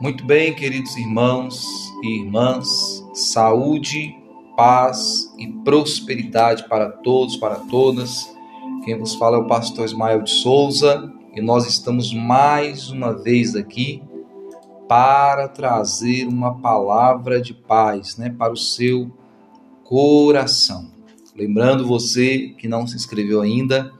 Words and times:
Muito 0.00 0.24
bem, 0.24 0.54
queridos 0.54 0.96
irmãos 0.96 1.66
e 2.02 2.20
irmãs, 2.20 3.04
saúde, 3.12 4.16
paz 4.56 5.32
e 5.36 5.46
prosperidade 5.64 6.68
para 6.68 6.88
todos, 6.88 7.36
para 7.36 7.56
todas. 7.56 8.32
Quem 8.84 8.98
vos 8.98 9.14
fala 9.16 9.36
é 9.36 9.40
o 9.40 9.46
pastor 9.46 9.84
Ismael 9.84 10.22
de 10.22 10.30
Souza 10.30 11.12
e 11.34 11.40
nós 11.40 11.66
estamos 11.66 12.14
mais 12.14 12.90
uma 12.90 13.12
vez 13.12 13.54
aqui 13.54 14.02
para 14.88 15.48
trazer 15.48 16.26
uma 16.26 16.54
palavra 16.60 17.40
de 17.40 17.52
paz, 17.52 18.16
né, 18.16 18.30
para 18.30 18.52
o 18.52 18.56
seu 18.56 19.10
coração. 19.84 20.90
Lembrando 21.36 21.86
você 21.86 22.54
que 22.58 22.66
não 22.66 22.86
se 22.86 22.96
inscreveu 22.96 23.40
ainda 23.40 23.92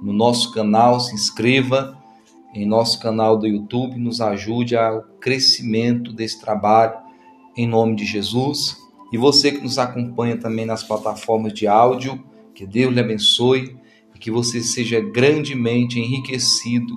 no 0.00 0.12
nosso 0.12 0.52
canal, 0.52 1.00
se 1.00 1.14
inscreva 1.14 2.01
em 2.54 2.66
nosso 2.66 3.00
canal 3.00 3.38
do 3.38 3.46
YouTube, 3.46 3.98
nos 3.98 4.20
ajude 4.20 4.76
ao 4.76 5.02
crescimento 5.20 6.12
desse 6.12 6.40
trabalho 6.40 6.98
em 7.56 7.66
nome 7.66 7.96
de 7.96 8.04
Jesus. 8.04 8.76
E 9.12 9.18
você 9.18 9.52
que 9.52 9.62
nos 9.62 9.78
acompanha 9.78 10.38
também 10.38 10.64
nas 10.64 10.82
plataformas 10.82 11.52
de 11.52 11.66
áudio, 11.66 12.22
que 12.54 12.66
Deus 12.66 12.92
lhe 12.92 13.00
abençoe 13.00 13.76
e 14.14 14.18
que 14.18 14.30
você 14.30 14.60
seja 14.60 15.00
grandemente 15.00 15.98
enriquecido 15.98 16.94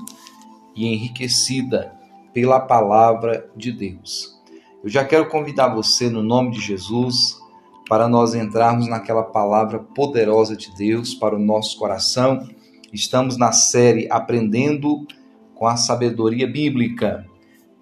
e 0.76 0.88
enriquecida 0.88 1.94
pela 2.34 2.60
palavra 2.60 3.50
de 3.56 3.72
Deus. 3.72 4.36
Eu 4.84 4.90
já 4.90 5.04
quero 5.04 5.30
convidar 5.30 5.74
você, 5.74 6.10
no 6.10 6.22
nome 6.22 6.52
de 6.52 6.60
Jesus, 6.60 7.38
para 7.88 8.08
nós 8.08 8.36
entrarmos 8.36 8.88
naquela 8.88 9.24
palavra 9.24 9.80
poderosa 9.80 10.56
de 10.56 10.74
Deus 10.76 11.14
para 11.14 11.36
o 11.36 11.40
nosso 11.40 11.78
coração. 11.78 12.48
Estamos 12.92 13.38
na 13.38 13.52
série 13.52 14.08
Aprendendo 14.12 15.06
com 15.66 15.70
a 15.70 15.78
sabedoria 15.78 16.46
bíblica. 16.46 17.26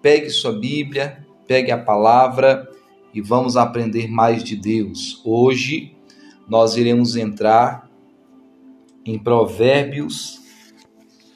Pegue 0.02 0.30
sua 0.30 0.54
Bíblia, 0.54 1.28
pegue 1.46 1.70
a 1.70 1.78
palavra 1.78 2.72
e 3.14 3.20
vamos 3.20 3.58
aprender 3.58 4.08
mais 4.08 4.42
de 4.42 4.56
Deus. 4.56 5.22
Hoje 5.26 5.94
nós 6.48 6.78
iremos 6.78 7.18
entrar 7.18 7.92
em 9.06 9.20
Provérbios, 9.20 10.40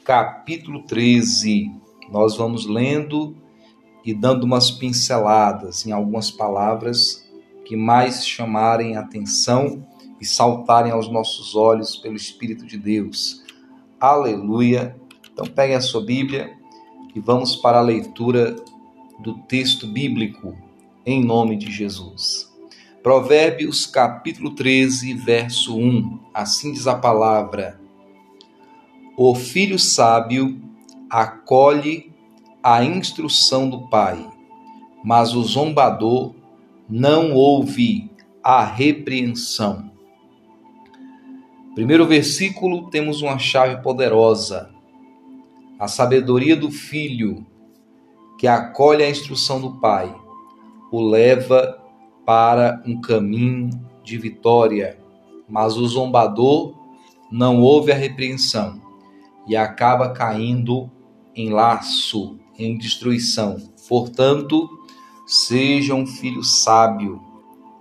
capítulo 0.06 0.84
13. 0.84 1.70
Nós 2.10 2.38
vamos 2.38 2.66
lendo 2.66 3.36
e 4.06 4.14
dando 4.14 4.46
umas 4.46 4.72
pinceladas 4.72 5.86
em 5.86 5.92
algumas 5.92 6.32
palavras 6.32 7.30
que 7.66 7.76
mais 7.76 8.26
chamarem 8.26 8.96
atenção 8.96 9.86
e 10.22 10.26
saltarem 10.26 10.94
aos 10.94 11.12
nossos 11.12 11.56
olhos 11.56 11.98
pelo 11.98 12.16
Espírito 12.16 12.66
de 12.66 12.78
Deus. 12.78 13.44
Aleluia! 14.00 14.96
Então 15.38 15.46
pegue 15.46 15.76
a 15.76 15.82
sua 15.82 16.04
Bíblia 16.04 16.58
e 17.14 17.20
vamos 17.20 17.56
para 17.56 17.78
a 17.78 17.82
leitura 17.82 18.56
do 19.20 19.36
texto 19.36 19.86
bíblico 19.86 20.58
em 21.06 21.24
nome 21.24 21.56
de 21.56 21.72
Jesus. 21.72 22.52
Provérbios 23.04 23.86
capítulo 23.86 24.56
13, 24.56 25.14
verso 25.14 25.78
1. 25.78 26.20
Assim 26.34 26.72
diz 26.72 26.88
a 26.88 26.96
palavra: 26.96 27.80
O 29.16 29.36
filho 29.36 29.78
sábio 29.78 30.60
acolhe 31.08 32.12
a 32.64 32.84
instrução 32.84 33.70
do 33.70 33.88
pai, 33.90 34.28
mas 35.04 35.36
o 35.36 35.44
zombador 35.44 36.34
não 36.90 37.34
ouve 37.34 38.10
a 38.44 38.64
repreensão. 38.66 39.92
Primeiro 41.76 42.08
versículo, 42.08 42.90
temos 42.90 43.22
uma 43.22 43.38
chave 43.38 43.84
poderosa 43.84 44.76
a 45.80 45.88
sabedoria 45.88 46.56
do 46.56 46.72
filho, 46.72 47.46
que 48.38 48.48
acolhe 48.48 49.04
a 49.04 49.10
instrução 49.10 49.60
do 49.60 49.80
pai, 49.80 50.14
o 50.92 51.02
leva 51.02 51.82
para 52.26 52.82
um 52.86 53.00
caminho 53.00 53.70
de 54.04 54.18
vitória, 54.18 55.00
mas 55.48 55.78
o 55.78 55.88
zombador 55.88 56.76
não 57.32 57.62
ouve 57.62 57.92
a 57.92 57.96
repreensão 57.96 58.82
e 59.48 59.56
acaba 59.56 60.10
caindo 60.10 60.90
em 61.36 61.50
laço, 61.50 62.40
em 62.58 62.78
destruição. 62.78 63.58
Portanto, 63.88 64.70
seja 65.26 65.94
um 65.94 66.06
filho 66.06 66.44
sábio 66.44 67.22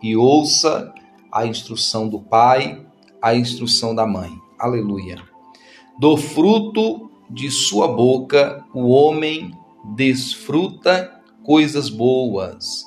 e 0.02 0.16
ouça 0.16 0.92
a 1.32 1.46
instrução 1.46 2.08
do 2.08 2.20
pai, 2.20 2.84
a 3.20 3.34
instrução 3.34 3.94
da 3.94 4.06
mãe. 4.06 4.30
Aleluia. 4.58 5.18
Do 5.98 6.16
fruto 6.16 7.05
de 7.28 7.50
sua 7.50 7.88
boca 7.88 8.64
o 8.72 8.88
homem 8.88 9.52
desfruta 9.94 11.20
coisas 11.42 11.88
boas, 11.88 12.84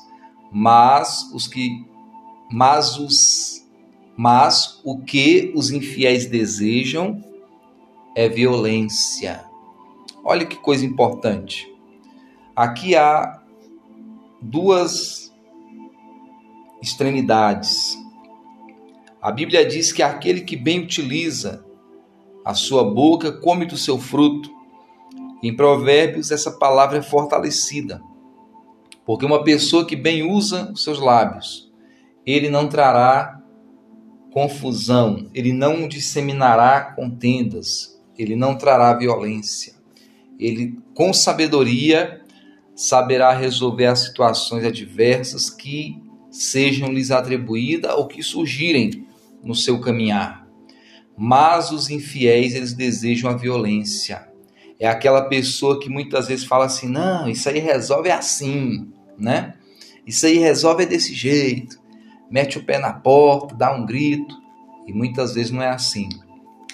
mas 0.52 1.32
os 1.34 1.48
que 1.48 1.86
mas 2.52 2.98
os 2.98 3.66
mas 4.18 4.82
o 4.84 5.00
que 5.00 5.54
os 5.56 5.72
infiéis 5.72 6.26
desejam 6.26 7.24
é 8.16 8.28
violência. 8.28 9.46
Olha 10.26 10.46
que 10.46 10.58
coisa 10.58 10.86
importante. 10.86 11.74
Aqui 12.54 12.98
há 12.98 13.42
duas 14.42 15.34
extremidades. 16.82 17.98
A 19.22 19.32
Bíblia 19.32 19.66
diz 19.66 19.94
que 19.94 20.04
aquele 20.04 20.42
que 20.42 20.58
bem 20.58 20.80
utiliza 20.80 21.66
a 22.50 22.56
sua 22.56 22.84
boca 22.84 23.32
come 23.32 23.64
do 23.64 23.78
seu 23.78 24.00
fruto. 24.00 24.50
Em 25.44 25.56
Provérbios, 25.56 26.32
essa 26.32 26.50
palavra 26.50 26.98
é 26.98 27.02
fortalecida, 27.04 28.02
porque 29.06 29.24
uma 29.24 29.44
pessoa 29.44 29.86
que 29.86 29.96
bem 29.96 30.24
usa 30.24 30.72
os 30.74 30.84
seus 30.84 31.00
lábios, 31.00 31.72
ele 32.26 32.50
não 32.50 32.68
trará 32.68 33.40
confusão, 34.34 35.30
ele 35.32 35.54
não 35.54 35.88
disseminará 35.88 36.82
contendas, 36.96 38.02
ele 38.18 38.36
não 38.36 38.58
trará 38.58 38.96
violência. 38.96 39.76
Ele, 40.40 40.80
com 40.96 41.14
sabedoria, 41.14 42.20
saberá 42.74 43.32
resolver 43.32 43.86
as 43.86 44.00
situações 44.00 44.66
adversas 44.66 45.52
que 45.52 46.02
sejam 46.32 46.92
lhes 46.92 47.12
atribuídas 47.12 47.94
ou 47.94 48.08
que 48.08 48.24
surgirem 48.24 49.06
no 49.44 49.54
seu 49.54 49.80
caminhar. 49.80 50.49
Mas 51.22 51.70
os 51.70 51.90
infiéis, 51.90 52.56
eles 52.56 52.72
desejam 52.72 53.30
a 53.30 53.36
violência. 53.36 54.26
É 54.80 54.88
aquela 54.88 55.24
pessoa 55.24 55.78
que 55.78 55.90
muitas 55.90 56.30
vezes 56.30 56.46
fala 56.46 56.64
assim: 56.64 56.88
não, 56.88 57.28
isso 57.28 57.50
aí 57.50 57.60
resolve 57.60 58.10
assim, 58.10 58.90
né? 59.18 59.56
Isso 60.08 60.26
aí 60.26 60.38
resolve 60.38 60.86
desse 60.86 61.14
jeito. 61.14 61.78
Mete 62.32 62.58
o 62.58 62.64
pé 62.64 62.80
na 62.80 62.94
porta, 62.94 63.54
dá 63.54 63.76
um 63.76 63.86
grito. 63.86 64.34
E 64.88 64.94
muitas 64.94 65.34
vezes 65.34 65.52
não 65.52 65.62
é 65.62 65.68
assim. 65.68 66.08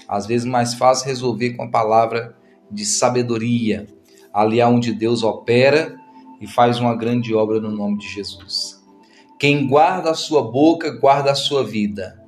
Às 0.08 0.28
vezes 0.28 0.46
mais 0.46 0.76
fácil 0.76 1.08
resolver 1.08 1.56
com 1.56 1.64
a 1.64 1.72
palavra 1.72 2.38
de 2.70 2.86
sabedoria, 2.86 3.88
ali 4.32 4.62
onde 4.62 4.94
Deus 4.94 5.24
opera 5.24 5.98
e 6.40 6.46
faz 6.46 6.80
uma 6.80 6.96
grande 6.96 7.34
obra 7.34 7.60
no 7.60 7.72
nome 7.72 7.98
de 7.98 8.08
Jesus. 8.08 8.80
Quem 9.40 9.66
guarda 9.66 10.12
a 10.12 10.16
sua 10.16 10.44
boca, 10.44 10.92
guarda 10.92 11.32
a 11.32 11.36
sua 11.36 11.64
vida 11.64 12.25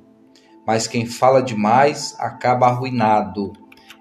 mas 0.68 0.86
quem 0.86 1.06
fala 1.06 1.42
demais 1.42 2.14
acaba 2.18 2.66
arruinado. 2.66 3.54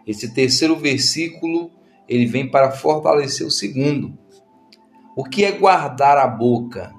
Esse 0.06 0.34
terceiro 0.34 0.76
versículo, 0.76 1.72
ele 2.10 2.26
vem 2.26 2.52
para 2.52 2.72
fortalecer 2.72 3.48
o 3.48 3.50
segundo. 3.50 4.18
O 5.16 5.24
que 5.24 5.46
é 5.46 5.52
guardar 5.54 6.18
a 6.18 6.28
boca? 6.28 6.94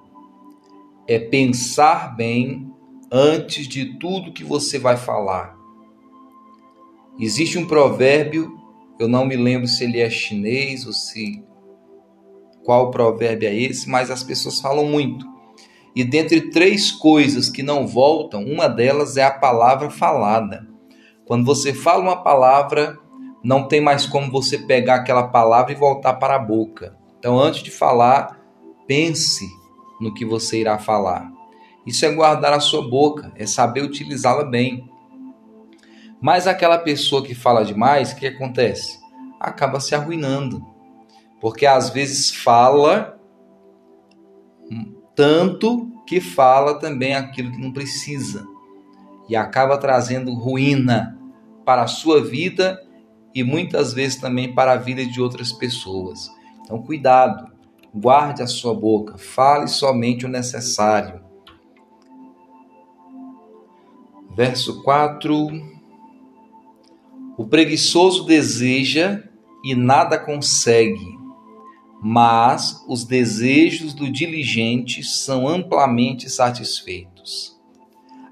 É 1.06 1.18
pensar 1.18 2.16
bem 2.16 2.72
antes 3.12 3.68
de 3.68 3.98
tudo 3.98 4.32
que 4.32 4.42
você 4.42 4.78
vai 4.78 4.96
falar. 4.96 5.54
Existe 7.20 7.58
um 7.58 7.66
provérbio, 7.66 8.50
eu 8.98 9.06
não 9.06 9.26
me 9.26 9.36
lembro 9.36 9.68
se 9.68 9.84
ele 9.84 10.00
é 10.00 10.08
chinês 10.08 10.87
ou 10.87 10.94
se 10.94 11.44
qual 12.64 12.90
provérbio 12.90 13.46
é 13.46 13.54
esse, 13.54 13.87
mas 13.87 14.10
as 14.10 14.22
pessoas 14.22 14.60
falam 14.60 14.87
muito 14.87 15.26
e 15.94 16.05
dentre 16.05 16.50
três 16.50 16.90
coisas 16.90 17.49
que 17.49 17.62
não 17.62 17.87
voltam, 17.87 18.44
uma 18.44 18.69
delas 18.69 19.17
é 19.17 19.25
a 19.25 19.31
palavra 19.31 19.90
falada. 19.90 20.67
Quando 21.26 21.44
você 21.44 21.75
fala 21.75 22.02
uma 22.02 22.23
palavra, 22.23 22.99
não 23.43 23.67
tem 23.67 23.81
mais 23.81 24.06
como 24.06 24.31
você 24.31 24.58
pegar 24.58 24.96
aquela 24.96 25.29
palavra 25.29 25.73
e 25.73 25.76
voltar 25.76 26.14
para 26.14 26.37
a 26.37 26.38
boca. 26.38 26.96
Então, 27.19 27.38
antes 27.38 27.62
de 27.62 27.70
falar, 27.70 28.38
pense 28.87 29.44
no 30.00 30.14
que 30.14 30.25
você 30.25 30.61
irá 30.61 30.79
falar. 30.79 31.31
Isso 31.87 32.05
é 32.05 32.14
guardar 32.14 32.52
a 32.52 32.61
sua 32.61 32.88
boca, 32.88 33.32
é 33.34 33.46
saber 33.46 33.82
utilizá-la 33.82 34.44
bem. 34.44 34.88
Mas 36.20 36.46
aquela 36.46 36.79
pessoa 36.79 37.23
que 37.23 37.34
fala 37.34 37.64
demais, 37.64 38.12
o 38.12 38.17
que 38.17 38.26
acontece? 38.26 38.99
Acaba 39.41 39.81
se 39.81 39.94
arruinando. 39.94 40.64
Porque 41.41 41.67
às 41.67 41.91
vezes 41.91 42.34
fala 42.34 43.18
tanto 45.19 45.91
que 46.06 46.20
fala 46.20 46.79
também 46.79 47.12
aquilo 47.12 47.50
que 47.50 47.61
não 47.61 47.73
precisa 47.73 48.47
e 49.29 49.35
acaba 49.35 49.76
trazendo 49.76 50.32
ruína 50.32 51.19
para 51.65 51.82
a 51.82 51.88
sua 51.88 52.23
vida 52.23 52.81
e 53.35 53.43
muitas 53.43 53.93
vezes 53.93 54.15
também 54.15 54.55
para 54.55 54.75
a 54.75 54.76
vida 54.76 55.05
de 55.05 55.20
outras 55.20 55.50
pessoas. 55.50 56.31
Então, 56.62 56.81
cuidado, 56.81 57.50
guarde 57.93 58.44
a 58.44 58.47
sua 58.47 58.73
boca, 58.73 59.19
fale 59.19 59.67
somente 59.67 60.25
o 60.25 60.29
necessário. 60.29 61.20
Verso 64.37 64.85
4: 64.85 65.35
O 67.37 67.44
preguiçoso 67.44 68.25
deseja 68.25 69.25
e 69.65 69.75
nada 69.75 70.17
consegue, 70.17 71.18
mas 72.00 72.84
os 72.86 73.04
desejos 73.04 73.92
do 73.92 74.10
diligente 74.10 75.02
são 75.02 75.48
amplamente 75.48 76.30
satisfeitos. 76.30 77.58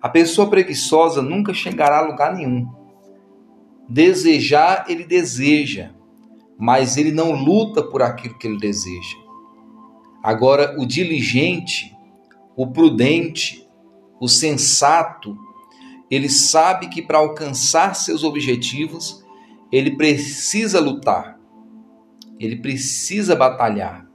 A 0.01 0.09
pessoa 0.09 0.49
preguiçosa 0.49 1.21
nunca 1.21 1.53
chegará 1.53 1.99
a 1.99 2.07
lugar 2.07 2.35
nenhum. 2.35 2.69
Desejar, 3.89 4.85
ele 4.89 5.05
deseja, 5.05 5.91
mas 6.59 6.97
ele 6.97 7.11
não 7.11 7.33
luta 7.33 7.83
por 7.83 8.03
aquilo 8.03 8.39
que 8.39 8.47
ele 8.47 8.59
deseja. 8.59 9.17
Agora, 10.23 10.77
o 10.79 10.87
diligente, 10.87 11.95
o 12.57 12.67
prudente, 12.69 13.67
o 14.21 14.29
sensato, 14.29 15.37
ele 16.11 16.29
sabe 16.29 16.89
que 16.89 17.03
para 17.03 17.19
alcançar 17.19 17.95
seus 17.95 18.23
objetivos, 18.25 19.25
ele 19.71 19.97
precisa 19.97 20.81
lutar, 20.81 21.36
ele 22.39 22.57
precisa 22.57 23.35
batalhar, 23.35 24.07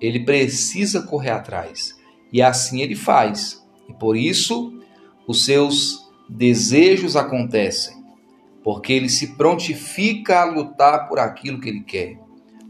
ele 0.00 0.24
precisa 0.24 1.02
correr 1.02 1.30
atrás. 1.30 1.96
E 2.32 2.42
assim 2.42 2.80
ele 2.80 2.96
faz. 2.96 3.62
E 3.88 3.92
por 3.92 4.16
isso, 4.16 4.80
os 5.26 5.44
seus 5.44 6.10
desejos 6.28 7.16
acontecem, 7.16 8.02
porque 8.64 8.92
ele 8.92 9.08
se 9.08 9.36
prontifica 9.36 10.40
a 10.40 10.44
lutar 10.44 11.08
por 11.08 11.18
aquilo 11.18 11.60
que 11.60 11.68
ele 11.68 11.82
quer. 11.82 12.18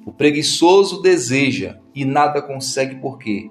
O 0.05 0.13
preguiçoso 0.13 1.01
deseja 1.01 1.79
e 1.95 2.05
nada 2.05 2.43
consegue 2.43 2.97
por 2.97 3.19
quê? 3.19 3.51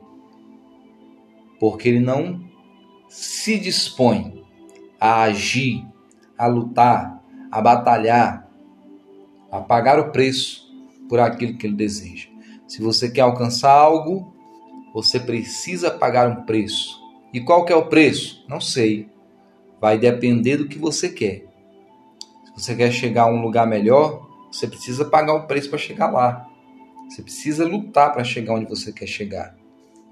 Porque 1.60 1.88
ele 1.88 2.00
não 2.00 2.44
se 3.08 3.58
dispõe 3.58 4.44
a 5.00 5.22
agir, 5.24 5.86
a 6.38 6.48
lutar, 6.48 7.24
a 7.50 7.62
batalhar, 7.62 8.50
a 9.52 9.60
pagar 9.62 10.00
o 10.00 10.12
preço 10.12 10.61
por 11.12 11.20
aquilo 11.20 11.58
que 11.58 11.68
ele 11.68 11.76
deseja. 11.76 12.30
Se 12.66 12.82
você 12.82 13.12
quer 13.12 13.20
alcançar 13.20 13.70
algo, 13.70 14.34
você 14.94 15.20
precisa 15.20 15.92
pagar 15.92 16.30
um 16.30 16.46
preço. 16.46 17.02
E 17.34 17.42
qual 17.42 17.66
que 17.66 17.74
é 17.74 17.76
o 17.76 17.88
preço? 17.88 18.46
Não 18.48 18.62
sei. 18.62 19.10
Vai 19.82 19.98
depender 19.98 20.56
do 20.56 20.70
que 20.70 20.80
você 20.80 21.10
quer. 21.10 21.50
Se 22.46 22.54
você 22.56 22.74
quer 22.74 22.94
chegar 22.94 23.24
a 23.24 23.30
um 23.30 23.42
lugar 23.42 23.68
melhor, 23.68 24.26
você 24.50 24.66
precisa 24.66 25.04
pagar 25.04 25.34
o 25.34 25.48
preço 25.48 25.70
para 25.70 25.78
chegar 25.78 26.10
lá. 26.10 26.48
Você 27.10 27.22
precisa 27.22 27.68
lutar 27.68 28.14
para 28.14 28.24
chegar 28.24 28.54
onde 28.54 28.70
você 28.70 28.94
quer 28.94 29.08
chegar. 29.08 29.54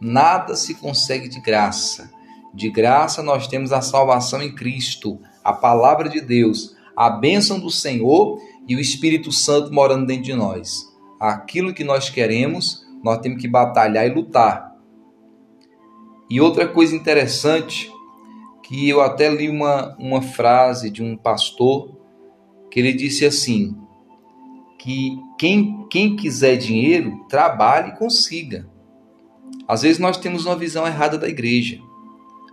Nada 0.01 0.53
se 0.53 0.75
consegue 0.75 1.29
de 1.29 1.39
graça. 1.39 2.11
De 2.53 2.69
graça 2.69 3.23
nós 3.23 3.47
temos 3.47 3.71
a 3.71 3.79
salvação 3.79 4.43
em 4.43 4.53
Cristo, 4.53 5.17
a 5.45 5.53
palavra 5.53 6.09
de 6.09 6.19
Deus, 6.19 6.75
a 6.93 7.09
bênção 7.09 7.57
do 7.57 7.71
Senhor 7.71 8.37
e 8.67 8.75
o 8.75 8.81
Espírito 8.81 9.31
Santo 9.31 9.73
morando 9.73 10.05
dentro 10.05 10.23
de 10.23 10.33
nós. 10.33 10.88
Aquilo 11.19 11.73
que 11.73 11.83
nós 11.83 12.09
queremos, 12.09 12.85
nós 13.03 13.19
temos 13.19 13.41
que 13.41 13.47
batalhar 13.47 14.07
e 14.07 14.13
lutar 14.13 14.69
e 16.29 16.39
outra 16.39 16.67
coisa 16.67 16.95
interessante, 16.95 17.91
que 18.61 18.87
eu 18.87 19.01
até 19.01 19.29
li 19.29 19.49
uma, 19.49 19.95
uma 19.97 20.21
frase 20.21 20.91
de 20.91 21.01
um 21.01 21.17
pastor, 21.17 21.97
que 22.69 22.79
ele 22.79 22.93
disse 22.93 23.25
assim, 23.25 23.75
que 24.77 25.17
quem, 25.39 25.87
quem 25.89 26.15
quiser 26.15 26.55
dinheiro, 26.55 27.25
trabalhe 27.27 27.89
e 27.89 27.97
consiga. 27.97 28.69
Às 29.67 29.81
vezes 29.81 29.97
nós 29.97 30.17
temos 30.17 30.45
uma 30.45 30.55
visão 30.55 30.85
errada 30.85 31.17
da 31.17 31.27
igreja. 31.27 31.81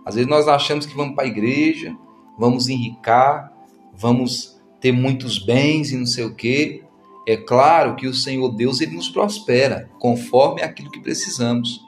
Às 0.03 0.15
vezes 0.15 0.29
nós 0.29 0.47
achamos 0.47 0.87
que 0.87 0.95
vamos 0.95 1.13
para 1.13 1.25
a 1.25 1.27
igreja, 1.27 1.95
vamos 2.37 2.69
enricar, 2.69 3.53
vamos 3.93 4.59
ter 4.81 4.91
muitos 4.91 5.37
bens 5.37 5.91
e 5.91 5.97
não 5.97 6.05
sei 6.07 6.25
o 6.25 6.33
quê. 6.33 6.83
É 7.27 7.35
claro 7.35 7.97
que 7.97 8.07
o 8.07 8.13
Senhor 8.13 8.47
Deus 8.55 8.79
ele 8.79 8.95
nos 8.95 9.09
prospera 9.09 9.89
conforme 9.99 10.63
aquilo 10.63 10.89
que 10.89 11.01
precisamos. 11.01 11.85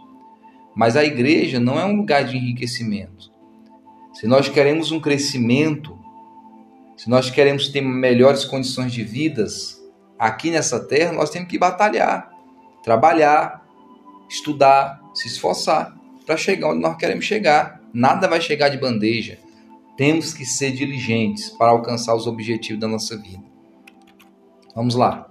Mas 0.75 0.97
a 0.97 1.05
igreja 1.05 1.61
não 1.61 1.79
é 1.79 1.85
um 1.85 1.95
lugar 1.95 2.25
de 2.25 2.35
enriquecimento. 2.35 3.31
Se 4.13 4.27
nós 4.27 4.49
queremos 4.49 4.91
um 4.91 4.99
crescimento, 4.99 5.97
se 6.97 7.09
nós 7.09 7.31
queremos 7.31 7.69
ter 7.69 7.79
melhores 7.79 8.43
condições 8.43 8.91
de 8.91 9.01
vidas 9.01 9.81
aqui 10.19 10.51
nessa 10.51 10.77
terra, 10.77 11.13
nós 11.13 11.29
temos 11.29 11.47
que 11.47 11.57
batalhar, 11.57 12.29
trabalhar, 12.83 13.65
estudar, 14.29 15.01
se 15.13 15.29
esforçar 15.29 15.97
para 16.25 16.35
chegar 16.35 16.71
onde 16.71 16.81
nós 16.81 16.97
queremos 16.97 17.23
chegar. 17.23 17.81
Nada 17.93 18.27
vai 18.27 18.41
chegar 18.41 18.67
de 18.67 18.77
bandeja. 18.77 19.39
Temos 19.95 20.33
que 20.33 20.45
ser 20.45 20.71
diligentes 20.71 21.49
para 21.51 21.71
alcançar 21.71 22.13
os 22.13 22.27
objetivos 22.27 22.81
da 22.81 22.89
nossa 22.89 23.15
vida. 23.15 23.43
Vamos 24.75 24.95
lá. 24.95 25.28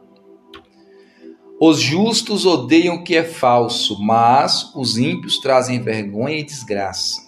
Os 1.61 1.81
justos 1.81 2.47
odeiam 2.47 2.97
o 2.97 3.03
que 3.03 3.17
é 3.17 3.25
falso, 3.25 4.01
mas 4.01 4.73
os 4.77 4.97
ímpios 4.97 5.39
trazem 5.39 5.83
vergonha 5.83 6.39
e 6.39 6.45
desgraça. 6.45 7.21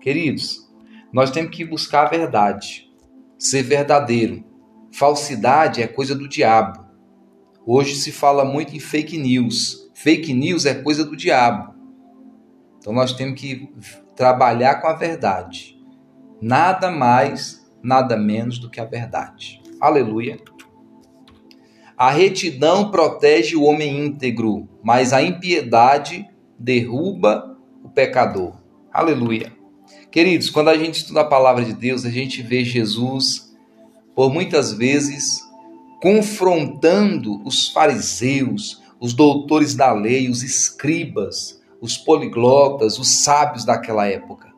Queridos, 0.00 0.66
nós 1.12 1.30
temos 1.30 1.54
que 1.54 1.66
buscar 1.66 2.06
a 2.06 2.10
verdade, 2.10 2.90
ser 3.38 3.62
verdadeiro. 3.62 4.42
Falsidade 4.90 5.82
é 5.82 5.86
coisa 5.86 6.14
do 6.14 6.26
diabo. 6.26 6.82
Hoje 7.66 7.94
se 7.96 8.10
fala 8.10 8.42
muito 8.42 8.74
em 8.74 8.80
fake 8.80 9.18
news. 9.18 9.90
Fake 9.94 10.32
news 10.32 10.64
é 10.64 10.74
coisa 10.74 11.04
do 11.04 11.14
diabo. 11.14 11.74
Então 12.78 12.92
nós 12.92 13.12
temos 13.12 13.38
que 13.38 13.68
trabalhar 14.16 14.76
com 14.76 14.86
a 14.86 14.94
verdade. 14.94 15.78
Nada 16.40 16.90
mais, 16.90 17.70
nada 17.82 18.16
menos 18.16 18.58
do 18.58 18.70
que 18.70 18.80
a 18.80 18.84
verdade. 18.86 19.60
Aleluia. 19.78 20.38
A 21.96 22.10
retidão 22.10 22.90
protege 22.90 23.54
o 23.54 23.62
homem 23.62 24.06
íntegro, 24.06 24.68
mas 24.82 25.12
a 25.12 25.22
impiedade 25.22 26.28
derruba 26.58 27.56
o 27.84 27.88
pecador. 27.88 28.54
Aleluia. 28.92 29.52
Queridos, 30.10 30.50
quando 30.50 30.70
a 30.70 30.76
gente 30.76 30.96
estuda 30.96 31.20
a 31.20 31.24
palavra 31.24 31.64
de 31.64 31.72
Deus, 31.72 32.04
a 32.04 32.10
gente 32.10 32.42
vê 32.42 32.64
Jesus, 32.64 33.54
por 34.12 34.32
muitas 34.32 34.72
vezes, 34.72 35.40
confrontando 36.02 37.40
os 37.44 37.68
fariseus, 37.68 38.82
os 38.98 39.12
doutores 39.12 39.76
da 39.76 39.92
lei, 39.92 40.28
os 40.28 40.42
escribas, 40.42 41.62
os 41.80 41.96
poliglotas, 41.96 42.98
os 42.98 43.22
sábios 43.22 43.64
daquela 43.64 44.04
época. 44.04 44.52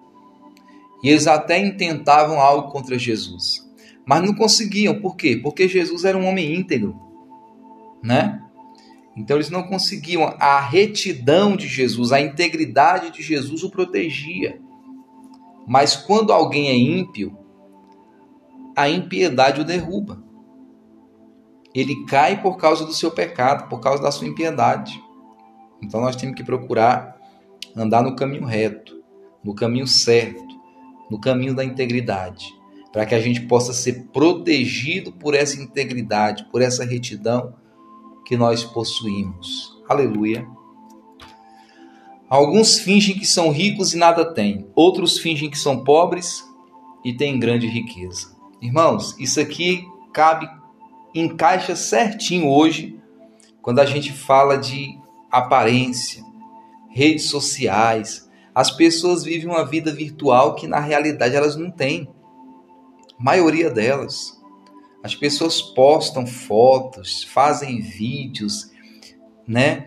E 1.02 1.11
eles 1.11 1.26
até 1.26 1.59
intentavam 1.59 2.40
algo 2.40 2.73
contra 2.73 2.99
Jesus, 2.99 3.62
mas 4.07 4.25
não 4.25 4.35
conseguiam. 4.35 5.02
Por 5.02 5.16
quê? 5.16 5.37
Porque 5.37 5.69
Jesus 5.69 6.07
era 6.07 6.16
um 6.16 6.26
homem 6.26 6.55
íntegro 6.55 7.06
né? 8.07 8.41
Então 9.17 9.37
eles 9.37 9.51
não 9.51 9.65
conseguiam 9.65 10.35
a 10.39 10.61
retidão 10.61 11.57
de 11.57 11.67
Jesus, 11.67 12.13
a 12.13 12.21
integridade 12.21 13.11
de 13.11 13.23
Jesus 13.23 13.65
o 13.65 13.71
protegia. 13.71 14.61
Mas 15.67 15.97
quando 15.97 16.33
alguém 16.33 16.69
é 16.69 16.77
ímpio, 16.77 17.37
a 18.77 18.89
impiedade 18.89 19.61
o 19.61 19.65
derruba. 19.65 20.23
Ele 21.75 22.05
cai 22.07 22.41
por 22.41 22.57
causa 22.57 22.85
do 22.85 22.93
seu 22.93 23.11
pecado, 23.11 23.69
por 23.69 23.81
causa 23.81 24.03
da 24.03 24.13
sua 24.13 24.29
impiedade. 24.29 25.03
Então 25.83 26.01
nós 26.01 26.15
temos 26.15 26.37
que 26.37 26.45
procurar 26.45 27.17
andar 27.75 28.03
no 28.03 28.15
caminho 28.15 28.45
reto, 28.45 29.03
no 29.43 29.55
caminho 29.55 29.87
certo, 29.87 30.55
no 31.11 31.19
caminho 31.19 31.55
da 31.55 31.65
integridade, 31.65 32.47
para 32.93 33.05
que 33.05 33.15
a 33.15 33.21
gente 33.21 33.43
possa 33.43 33.73
ser 33.73 34.09
protegido 34.13 35.13
por 35.13 35.35
essa 35.35 35.61
integridade, 35.61 36.47
por 36.51 36.63
essa 36.63 36.85
retidão 36.85 37.55
que 38.26 38.37
nós 38.37 38.64
possuímos. 38.64 39.80
Aleluia. 39.88 40.47
Alguns 42.28 42.80
fingem 42.80 43.16
que 43.16 43.25
são 43.25 43.52
ricos 43.52 43.95
e 43.95 43.97
nada 43.97 44.35
têm, 44.35 44.66
outros 44.75 45.16
fingem 45.16 45.49
que 45.49 45.56
são 45.56 45.85
pobres 45.85 46.45
e 47.04 47.16
têm 47.16 47.38
grande 47.38 47.68
riqueza. 47.68 48.37
Irmãos, 48.61 49.14
isso 49.21 49.38
aqui 49.38 49.87
cabe, 50.12 50.50
encaixa 51.14 51.76
certinho 51.76 52.49
hoje 52.49 52.99
quando 53.62 53.78
a 53.78 53.87
gente 53.87 54.12
fala 54.12 54.59
de 54.59 54.99
aparência, 55.30 56.25
redes 56.90 57.30
sociais. 57.30 58.28
As 58.52 58.73
pessoas 58.73 59.23
vivem 59.23 59.49
uma 59.49 59.64
vida 59.64 59.92
virtual 59.92 60.56
que 60.56 60.66
na 60.66 60.80
realidade 60.80 61.37
elas 61.37 61.54
não 61.54 61.71
têm. 61.71 62.09
A 63.21 63.23
maioria 63.23 63.71
delas. 63.71 64.36
As 65.07 65.15
pessoas 65.15 65.63
postam 65.63 66.27
fotos, 66.27 67.23
fazem 67.23 67.81
vídeos, 67.81 68.73
né? 69.47 69.87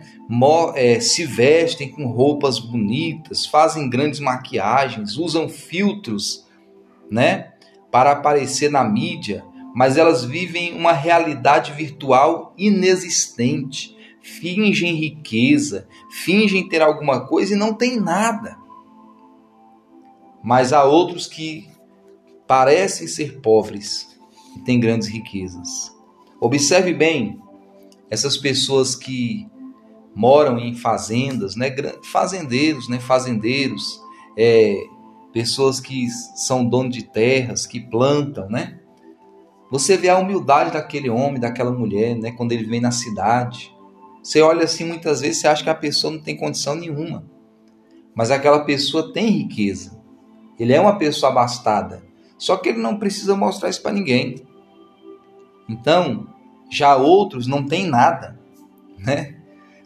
É, 0.76 1.02
se 1.02 1.26
vestem 1.26 1.92
com 1.92 2.08
roupas 2.08 2.58
bonitas, 2.58 3.46
fazem 3.46 3.90
grandes 3.90 4.22
maquiagens, 4.22 5.18
usam 5.18 5.50
filtros, 5.50 6.48
né? 7.12 7.52
Para 7.92 8.14
aparecer 8.14 8.72
na 8.72 8.82
mídia, 8.82 9.44
mas 9.76 9.98
elas 9.98 10.24
vivem 10.24 10.74
uma 10.74 10.94
realidade 10.94 11.74
virtual 11.74 12.54
inexistente, 12.58 13.94
fingem 14.22 14.96
riqueza, 14.96 15.86
fingem 16.24 16.70
ter 16.70 16.82
alguma 16.82 17.28
coisa 17.28 17.56
e 17.56 17.58
não 17.58 17.74
tem 17.74 18.00
nada. 18.00 18.58
Mas 20.42 20.72
há 20.72 20.86
outros 20.86 21.28
que 21.28 21.68
parecem 22.48 23.06
ser 23.06 23.42
pobres 23.42 24.09
e 24.60 24.64
têm 24.64 24.80
grandes 24.80 25.08
riquezas. 25.08 25.96
Observe 26.40 26.94
bem 26.94 27.42
essas 28.10 28.38
pessoas 28.38 28.96
que 28.96 29.48
moram 30.14 30.60
em 30.60 30.76
fazendas, 30.76 31.56
né? 31.56 31.74
Fazendeiros, 32.04 32.90
né? 32.90 33.00
Fazendeiros, 33.00 34.02
é, 34.38 34.76
pessoas 35.32 35.80
que 35.80 36.10
são 36.36 36.66
donos 36.66 36.96
de 36.96 37.04
terras, 37.04 37.66
que 37.66 37.80
plantam, 37.80 38.50
né? 38.50 38.80
Você 39.72 39.96
vê 39.96 40.10
a 40.10 40.18
humildade 40.18 40.72
daquele 40.72 41.10
homem, 41.10 41.40
daquela 41.40 41.72
mulher, 41.72 42.16
né? 42.16 42.32
Quando 42.32 42.52
ele 42.52 42.66
vem 42.66 42.82
na 42.82 42.92
cidade. 42.92 43.74
Você 44.22 44.42
olha 44.42 44.66
assim, 44.66 44.84
muitas 44.84 45.22
vezes 45.22 45.40
você 45.40 45.48
acha 45.48 45.64
que 45.64 45.70
a 45.70 45.76
pessoa 45.76 46.12
não 46.12 46.20
tem 46.20 46.36
condição 46.36 46.76
nenhuma. 46.76 47.24
Mas 48.14 48.32
aquela 48.32 48.66
pessoa 48.66 49.14
tem 49.14 49.30
riqueza. 49.30 49.98
Ele 50.60 50.74
é 50.74 50.82
uma 50.82 50.98
pessoa 50.98 51.32
abastada. 51.32 52.04
Só 52.38 52.58
que 52.58 52.70
ele 52.70 52.80
não 52.80 52.98
precisa 52.98 53.36
mostrar 53.36 53.70
isso 53.70 53.82
para 53.82 53.94
ninguém. 53.94 54.49
Então, 55.70 56.28
já 56.70 56.96
outros 56.96 57.46
não 57.46 57.64
têm 57.64 57.86
nada, 57.86 58.40
né? 58.98 59.36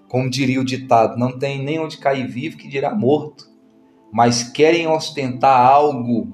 Como 0.07 0.29
diria 0.29 0.61
o 0.61 0.65
ditado, 0.65 1.19
não 1.19 1.37
tem 1.37 1.61
nem 1.61 1.79
onde 1.79 1.97
cair 1.97 2.25
vivo 2.25 2.57
que 2.57 2.67
dirá 2.67 2.95
morto, 2.95 3.49
mas 4.11 4.43
querem 4.43 4.87
ostentar 4.87 5.59
algo 5.59 6.31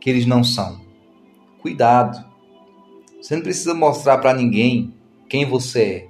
que 0.00 0.08
eles 0.08 0.26
não 0.26 0.44
são. 0.44 0.80
Cuidado. 1.60 2.24
Você 3.20 3.34
não 3.34 3.42
precisa 3.42 3.74
mostrar 3.74 4.18
para 4.18 4.34
ninguém 4.34 4.94
quem 5.28 5.46
você 5.46 5.82
é. 5.82 6.08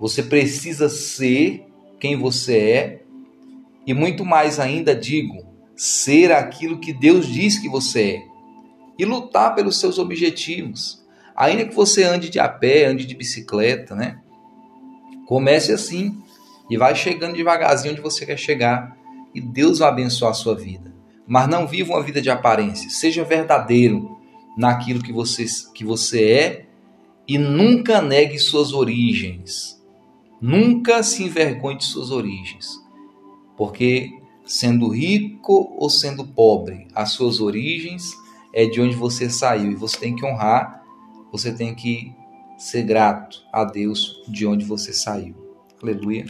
Você 0.00 0.22
precisa 0.22 0.88
ser 0.88 1.66
quem 1.98 2.16
você 2.16 2.56
é 2.58 3.02
e 3.86 3.94
muito 3.94 4.24
mais 4.24 4.58
ainda 4.58 4.94
digo, 4.94 5.46
ser 5.76 6.32
aquilo 6.32 6.78
que 6.78 6.92
Deus 6.92 7.26
diz 7.26 7.58
que 7.58 7.68
você 7.68 8.02
é 8.02 8.30
e 8.98 9.04
lutar 9.04 9.54
pelos 9.54 9.78
seus 9.78 9.98
objetivos. 9.98 10.99
Ainda 11.40 11.64
que 11.64 11.74
você 11.74 12.04
ande 12.04 12.28
de 12.28 12.38
a 12.38 12.46
pé, 12.46 12.84
ande 12.84 13.06
de 13.06 13.14
bicicleta, 13.14 13.94
né? 13.94 14.18
Comece 15.26 15.72
assim 15.72 16.22
e 16.68 16.76
vai 16.76 16.94
chegando 16.94 17.34
devagarzinho 17.34 17.94
onde 17.94 18.02
você 18.02 18.26
quer 18.26 18.36
chegar 18.36 18.94
e 19.34 19.40
Deus 19.40 19.78
vai 19.78 19.88
abençoar 19.88 20.32
a 20.32 20.34
sua 20.34 20.54
vida. 20.54 20.94
Mas 21.26 21.48
não 21.48 21.66
viva 21.66 21.94
uma 21.94 22.02
vida 22.02 22.20
de 22.20 22.28
aparência, 22.28 22.90
seja 22.90 23.24
verdadeiro 23.24 24.18
naquilo 24.54 25.02
que 25.02 25.14
você, 25.14 25.46
que 25.74 25.82
você 25.82 26.24
é 26.30 26.66
e 27.26 27.38
nunca 27.38 28.02
negue 28.02 28.38
suas 28.38 28.74
origens. 28.74 29.82
Nunca 30.42 31.02
se 31.02 31.24
envergonhe 31.24 31.78
de 31.78 31.86
suas 31.86 32.10
origens. 32.10 32.68
Porque 33.56 34.10
sendo 34.44 34.90
rico 34.90 35.74
ou 35.78 35.88
sendo 35.88 36.22
pobre, 36.22 36.86
as 36.94 37.12
suas 37.12 37.40
origens 37.40 38.12
é 38.52 38.66
de 38.66 38.78
onde 38.78 38.94
você 38.94 39.30
saiu 39.30 39.72
e 39.72 39.74
você 39.76 39.98
tem 39.98 40.14
que 40.14 40.26
honrar 40.26 40.79
você 41.30 41.52
tem 41.52 41.74
que 41.74 42.14
ser 42.58 42.82
grato 42.82 43.42
a 43.52 43.64
Deus 43.64 44.22
de 44.28 44.46
onde 44.46 44.64
você 44.64 44.92
saiu. 44.92 45.34
Aleluia. 45.82 46.26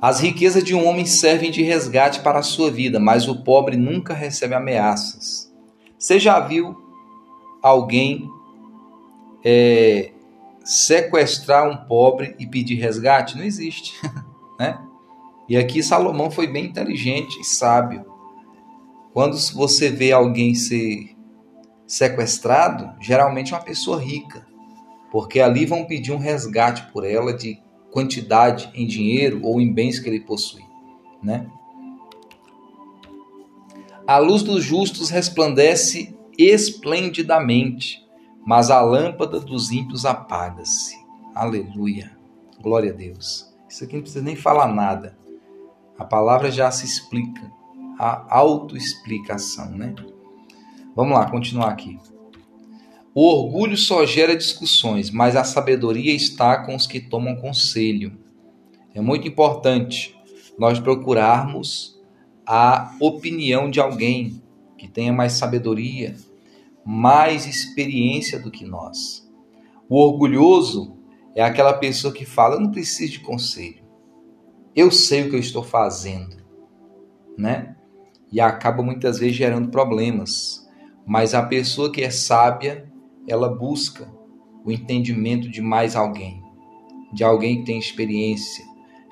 As 0.00 0.18
riquezas 0.20 0.64
de 0.64 0.74
um 0.74 0.86
homem 0.86 1.06
servem 1.06 1.50
de 1.50 1.62
resgate 1.62 2.20
para 2.20 2.40
a 2.40 2.42
sua 2.42 2.70
vida, 2.70 2.98
mas 2.98 3.28
o 3.28 3.44
pobre 3.44 3.76
nunca 3.76 4.12
recebe 4.12 4.54
ameaças. 4.54 5.52
Você 5.98 6.18
já 6.18 6.40
viu 6.40 6.76
alguém 7.62 8.28
é, 9.44 10.10
sequestrar 10.64 11.68
um 11.68 11.86
pobre 11.86 12.34
e 12.38 12.46
pedir 12.46 12.76
resgate? 12.76 13.36
Não 13.36 13.44
existe, 13.44 13.94
né? 14.58 14.80
E 15.48 15.56
aqui 15.56 15.82
Salomão 15.82 16.30
foi 16.30 16.46
bem 16.46 16.66
inteligente 16.66 17.38
e 17.40 17.44
sábio. 17.44 18.04
Quando 19.12 19.36
você 19.54 19.90
vê 19.90 20.10
alguém 20.10 20.54
ser 20.54 21.14
sequestrado, 21.92 22.90
geralmente 22.98 23.52
é 23.52 23.56
uma 23.56 23.62
pessoa 23.62 24.00
rica, 24.00 24.46
porque 25.10 25.40
ali 25.40 25.66
vão 25.66 25.84
pedir 25.84 26.10
um 26.10 26.16
resgate 26.16 26.90
por 26.90 27.04
ela 27.04 27.36
de 27.36 27.60
quantidade 27.90 28.70
em 28.74 28.86
dinheiro 28.86 29.42
ou 29.42 29.60
em 29.60 29.70
bens 29.70 29.98
que 29.98 30.08
ele 30.08 30.20
possui, 30.20 30.64
né? 31.22 31.46
A 34.06 34.16
luz 34.16 34.42
dos 34.42 34.64
justos 34.64 35.10
resplandece 35.10 36.16
esplendidamente, 36.38 38.02
mas 38.42 38.70
a 38.70 38.80
lâmpada 38.80 39.38
dos 39.38 39.70
ímpios 39.70 40.06
apaga-se. 40.06 40.96
Aleluia. 41.34 42.16
Glória 42.62 42.90
a 42.90 42.96
Deus. 42.96 43.52
Isso 43.68 43.84
aqui 43.84 43.96
não 43.96 44.02
precisa 44.02 44.24
nem 44.24 44.34
falar 44.34 44.68
nada. 44.68 45.18
A 45.98 46.06
palavra 46.06 46.50
já 46.50 46.70
se 46.70 46.86
explica. 46.86 47.52
A 47.98 48.34
autoexplicação, 48.34 49.70
né? 49.72 49.94
Vamos 50.94 51.16
lá, 51.16 51.30
continuar 51.30 51.70
aqui. 51.70 51.98
O 53.14 53.26
orgulho 53.26 53.76
só 53.76 54.04
gera 54.06 54.36
discussões, 54.36 55.10
mas 55.10 55.36
a 55.36 55.44
sabedoria 55.44 56.14
está 56.14 56.64
com 56.64 56.74
os 56.74 56.86
que 56.86 57.00
tomam 57.00 57.36
conselho. 57.36 58.18
É 58.94 59.00
muito 59.00 59.26
importante 59.26 60.14
nós 60.58 60.78
procurarmos 60.78 61.98
a 62.46 62.94
opinião 63.00 63.70
de 63.70 63.80
alguém 63.80 64.42
que 64.76 64.88
tenha 64.88 65.12
mais 65.12 65.32
sabedoria, 65.32 66.14
mais 66.84 67.46
experiência 67.46 68.38
do 68.38 68.50
que 68.50 68.64
nós. 68.64 69.26
O 69.88 69.96
orgulhoso 69.98 70.96
é 71.34 71.42
aquela 71.42 71.72
pessoa 71.72 72.12
que 72.12 72.26
fala: 72.26 72.56
Eu 72.56 72.60
não 72.60 72.70
preciso 72.70 73.12
de 73.12 73.20
conselho, 73.20 73.82
eu 74.74 74.90
sei 74.90 75.22
o 75.22 75.30
que 75.30 75.36
eu 75.36 75.40
estou 75.40 75.62
fazendo, 75.62 76.36
né? 77.36 77.76
E 78.30 78.40
acaba 78.40 78.82
muitas 78.82 79.18
vezes 79.18 79.36
gerando 79.36 79.68
problemas 79.68 80.61
mas 81.06 81.34
a 81.34 81.42
pessoa 81.42 81.90
que 81.90 82.02
é 82.02 82.10
sábia, 82.10 82.90
ela 83.28 83.48
busca 83.48 84.12
o 84.64 84.70
entendimento 84.70 85.48
de 85.48 85.60
mais 85.60 85.96
alguém, 85.96 86.42
de 87.12 87.24
alguém 87.24 87.58
que 87.58 87.66
tem 87.66 87.78
experiência, 87.78 88.64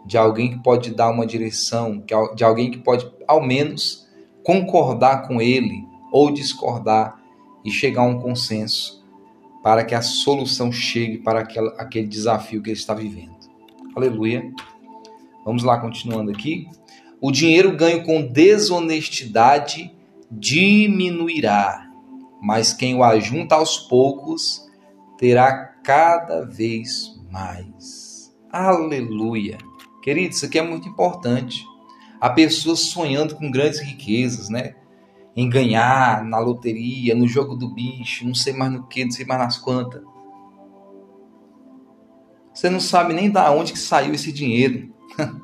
de 0.07 0.17
alguém 0.17 0.51
que 0.51 0.63
pode 0.63 0.95
dar 0.95 1.11
uma 1.11 1.27
direção, 1.27 2.03
de 2.35 2.45
alguém 2.45 2.71
que 2.71 2.79
pode, 2.79 3.11
ao 3.27 3.43
menos, 3.43 4.09
concordar 4.45 5.27
com 5.27 5.41
ele 5.41 5.85
ou 6.13 6.31
discordar 6.31 7.21
e 7.65 7.71
chegar 7.71 8.03
a 8.03 8.07
um 8.07 8.19
consenso 8.19 9.05
para 9.63 9.85
que 9.85 9.95
a 9.95 10.01
solução 10.01 10.73
chegue 10.73 11.19
para 11.19 11.41
aquela, 11.41 11.71
aquele 11.73 12.07
desafio 12.07 12.63
que 12.63 12.71
ele 12.71 12.79
está 12.79 12.95
vivendo. 12.95 13.37
Aleluia. 13.95 14.51
Vamos 15.45 15.63
lá, 15.63 15.79
continuando 15.79 16.31
aqui. 16.31 16.67
O 17.21 17.31
dinheiro 17.31 17.77
ganho 17.77 18.03
com 18.05 18.23
desonestidade 18.23 19.95
diminuirá, 20.31 21.91
mas 22.41 22.73
quem 22.73 22.95
o 22.95 23.03
ajunta 23.03 23.57
aos 23.57 23.79
poucos 23.79 24.65
terá 25.19 25.53
cada 25.83 26.47
vez 26.47 27.19
mais. 27.31 28.33
Aleluia! 28.51 29.59
Queridos, 30.03 30.39
isso 30.39 30.47
aqui 30.47 30.59
é 30.59 30.63
muito 30.63 30.89
importante. 30.89 31.65
Há 32.21 32.31
pessoas 32.31 32.81
sonhando 32.81 33.35
com 33.35 33.51
grandes 33.51 33.81
riquezas, 33.81 34.49
né? 34.49 34.75
Em 35.37 35.49
ganhar 35.49 36.25
na 36.25 36.39
loteria, 36.39 37.15
no 37.15 37.27
jogo 37.27 37.55
do 37.55 37.69
bicho, 37.69 38.27
não 38.27 38.35
sei 38.35 38.53
mais 38.53 38.73
no 38.73 38.87
que, 38.87 39.05
não 39.05 39.11
sei 39.11 39.25
mais 39.25 39.41
nas 39.41 39.59
quantas. 39.59 40.03
Você 42.53 42.69
não 42.69 42.81
sabe 42.81 43.15
nem 43.15 43.31
da 43.31 43.51
onde 43.53 43.73
que 43.73 43.79
saiu 43.79 44.13
esse 44.13 44.33
dinheiro. 44.33 44.93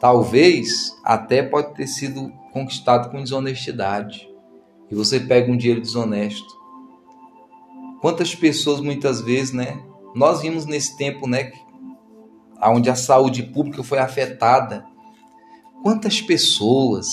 Talvez 0.00 0.96
até 1.04 1.42
pode 1.42 1.74
ter 1.74 1.86
sido 1.86 2.32
conquistado 2.52 3.10
com 3.10 3.22
desonestidade. 3.22 4.28
E 4.90 4.94
você 4.94 5.20
pega 5.20 5.50
um 5.50 5.56
dinheiro 5.56 5.80
desonesto. 5.80 6.58
Quantas 8.00 8.34
pessoas 8.34 8.80
muitas 8.80 9.20
vezes, 9.20 9.52
né? 9.52 9.82
Nós 10.14 10.40
vimos 10.40 10.66
nesse 10.66 10.96
tempo, 10.96 11.28
né, 11.28 11.52
onde 12.62 12.90
a 12.90 12.96
saúde 12.96 13.42
pública 13.42 13.82
foi 13.82 13.98
afetada. 13.98 14.84
Quantas 15.82 16.20
pessoas, 16.20 17.08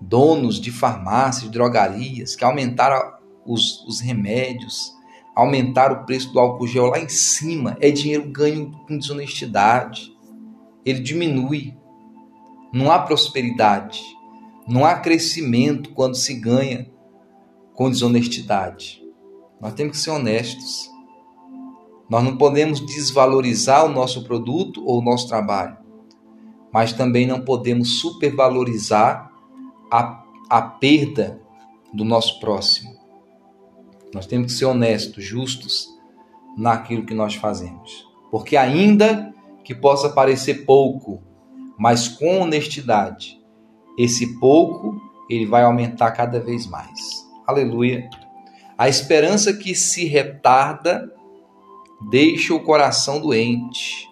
donos 0.00 0.60
de 0.60 0.72
farmácias, 0.72 1.50
drogarias, 1.50 2.34
que 2.34 2.44
aumentaram 2.44 3.14
os, 3.46 3.84
os 3.86 4.00
remédios, 4.00 4.92
aumentaram 5.34 5.96
o 5.96 6.06
preço 6.06 6.32
do 6.32 6.40
álcool 6.40 6.66
gel 6.66 6.86
lá 6.86 6.98
em 6.98 7.08
cima, 7.08 7.76
é 7.80 7.90
dinheiro 7.90 8.28
ganho 8.30 8.72
com 8.88 8.98
desonestidade. 8.98 10.10
Ele 10.84 11.00
diminui. 11.00 11.76
Não 12.72 12.90
há 12.90 12.98
prosperidade. 12.98 14.02
Não 14.66 14.84
há 14.84 14.96
crescimento 14.96 15.90
quando 15.90 16.16
se 16.16 16.34
ganha 16.34 16.90
com 17.74 17.90
desonestidade. 17.90 19.02
Nós 19.60 19.74
temos 19.74 19.96
que 19.96 20.02
ser 20.02 20.10
honestos. 20.10 20.90
Nós 22.10 22.24
não 22.24 22.36
podemos 22.36 22.80
desvalorizar 22.80 23.84
o 23.84 23.88
nosso 23.88 24.24
produto 24.24 24.84
ou 24.84 25.00
o 25.00 25.04
nosso 25.04 25.28
trabalho, 25.28 25.76
mas 26.72 26.92
também 26.92 27.26
não 27.26 27.40
podemos 27.40 28.00
supervalorizar 28.00 29.30
a, 29.90 30.24
a 30.48 30.62
perda 30.62 31.40
do 31.92 32.04
nosso 32.04 32.38
próximo. 32.40 32.94
Nós 34.14 34.26
temos 34.26 34.52
que 34.52 34.58
ser 34.58 34.66
honestos, 34.66 35.24
justos 35.24 35.88
naquilo 36.56 37.04
que 37.04 37.14
nós 37.14 37.34
fazemos. 37.34 38.06
Porque 38.30 38.56
ainda 38.56 39.34
que 39.64 39.74
possa 39.74 40.08
parecer 40.08 40.64
pouco, 40.64 41.22
mas 41.78 42.08
com 42.08 42.40
honestidade, 42.40 43.40
esse 43.96 44.38
pouco 44.38 45.00
ele 45.28 45.46
vai 45.46 45.62
aumentar 45.62 46.10
cada 46.12 46.38
vez 46.38 46.66
mais. 46.66 47.26
Aleluia. 47.46 48.08
A 48.76 48.88
esperança 48.88 49.52
que 49.52 49.74
se 49.74 50.04
retarda 50.04 51.10
deixa 52.10 52.54
o 52.54 52.62
coração 52.62 53.20
doente, 53.20 54.08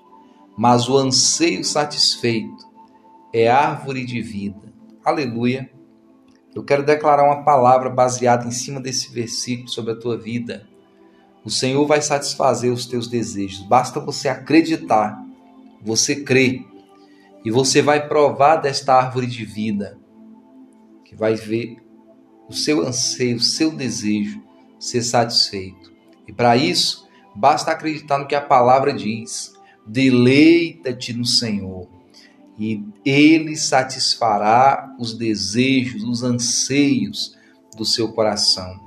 mas 0.56 0.88
o 0.88 0.96
anseio 0.96 1.64
satisfeito 1.64 2.64
é 3.32 3.48
árvore 3.48 4.04
de 4.04 4.22
vida. 4.22 4.72
Aleluia. 5.04 5.70
Eu 6.54 6.64
quero 6.64 6.84
declarar 6.84 7.24
uma 7.24 7.42
palavra 7.42 7.90
baseada 7.90 8.46
em 8.46 8.52
cima 8.52 8.80
desse 8.80 9.12
versículo 9.12 9.68
sobre 9.68 9.92
a 9.92 9.96
tua 9.96 10.16
vida. 10.16 10.66
O 11.44 11.50
Senhor 11.50 11.84
vai 11.84 12.00
satisfazer 12.00 12.72
os 12.72 12.86
teus 12.86 13.08
desejos. 13.08 13.60
Basta 13.66 14.00
você 14.00 14.28
acreditar, 14.28 15.20
você 15.82 16.22
crer, 16.22 16.64
e 17.44 17.50
você 17.50 17.82
vai 17.82 18.08
provar 18.08 18.56
desta 18.56 18.94
árvore 18.94 19.26
de 19.26 19.44
vida, 19.44 19.98
que 21.04 21.14
vai 21.14 21.34
ver 21.34 21.76
o 22.48 22.52
seu 22.52 22.86
anseio, 22.86 23.36
o 23.36 23.40
seu 23.40 23.70
desejo 23.70 24.42
ser 24.78 25.02
satisfeito. 25.02 25.92
E 26.26 26.32
para 26.32 26.56
isso, 26.56 27.06
basta 27.34 27.70
acreditar 27.70 28.18
no 28.18 28.26
que 28.26 28.34
a 28.34 28.40
palavra 28.40 28.92
diz. 28.92 29.52
Deleita-te 29.86 31.12
no 31.12 31.26
Senhor 31.26 31.88
e 32.58 32.84
ele 33.04 33.56
satisfará 33.56 34.94
os 34.98 35.14
desejos, 35.14 36.04
os 36.04 36.22
anseios 36.22 37.36
do 37.76 37.84
seu 37.84 38.12
coração. 38.12 38.80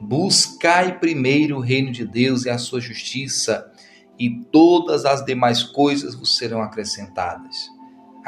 Buscai 0.00 0.98
primeiro 0.98 1.56
o 1.56 1.60
reino 1.60 1.90
de 1.90 2.06
Deus 2.06 2.44
e 2.44 2.50
a 2.50 2.58
sua 2.58 2.80
justiça, 2.80 3.72
e 4.18 4.30
todas 4.52 5.04
as 5.04 5.24
demais 5.24 5.62
coisas 5.62 6.14
vos 6.14 6.36
serão 6.36 6.60
acrescentadas. 6.60 7.70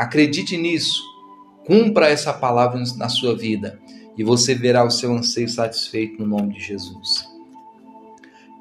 Acredite 0.00 0.56
nisso, 0.56 1.02
cumpra 1.66 2.08
essa 2.08 2.32
palavra 2.32 2.82
na 2.96 3.10
sua 3.10 3.36
vida 3.36 3.78
e 4.16 4.24
você 4.24 4.54
verá 4.54 4.82
o 4.82 4.90
seu 4.90 5.12
anseio 5.12 5.46
satisfeito 5.46 6.22
no 6.22 6.26
nome 6.26 6.54
de 6.54 6.60
Jesus. 6.60 7.28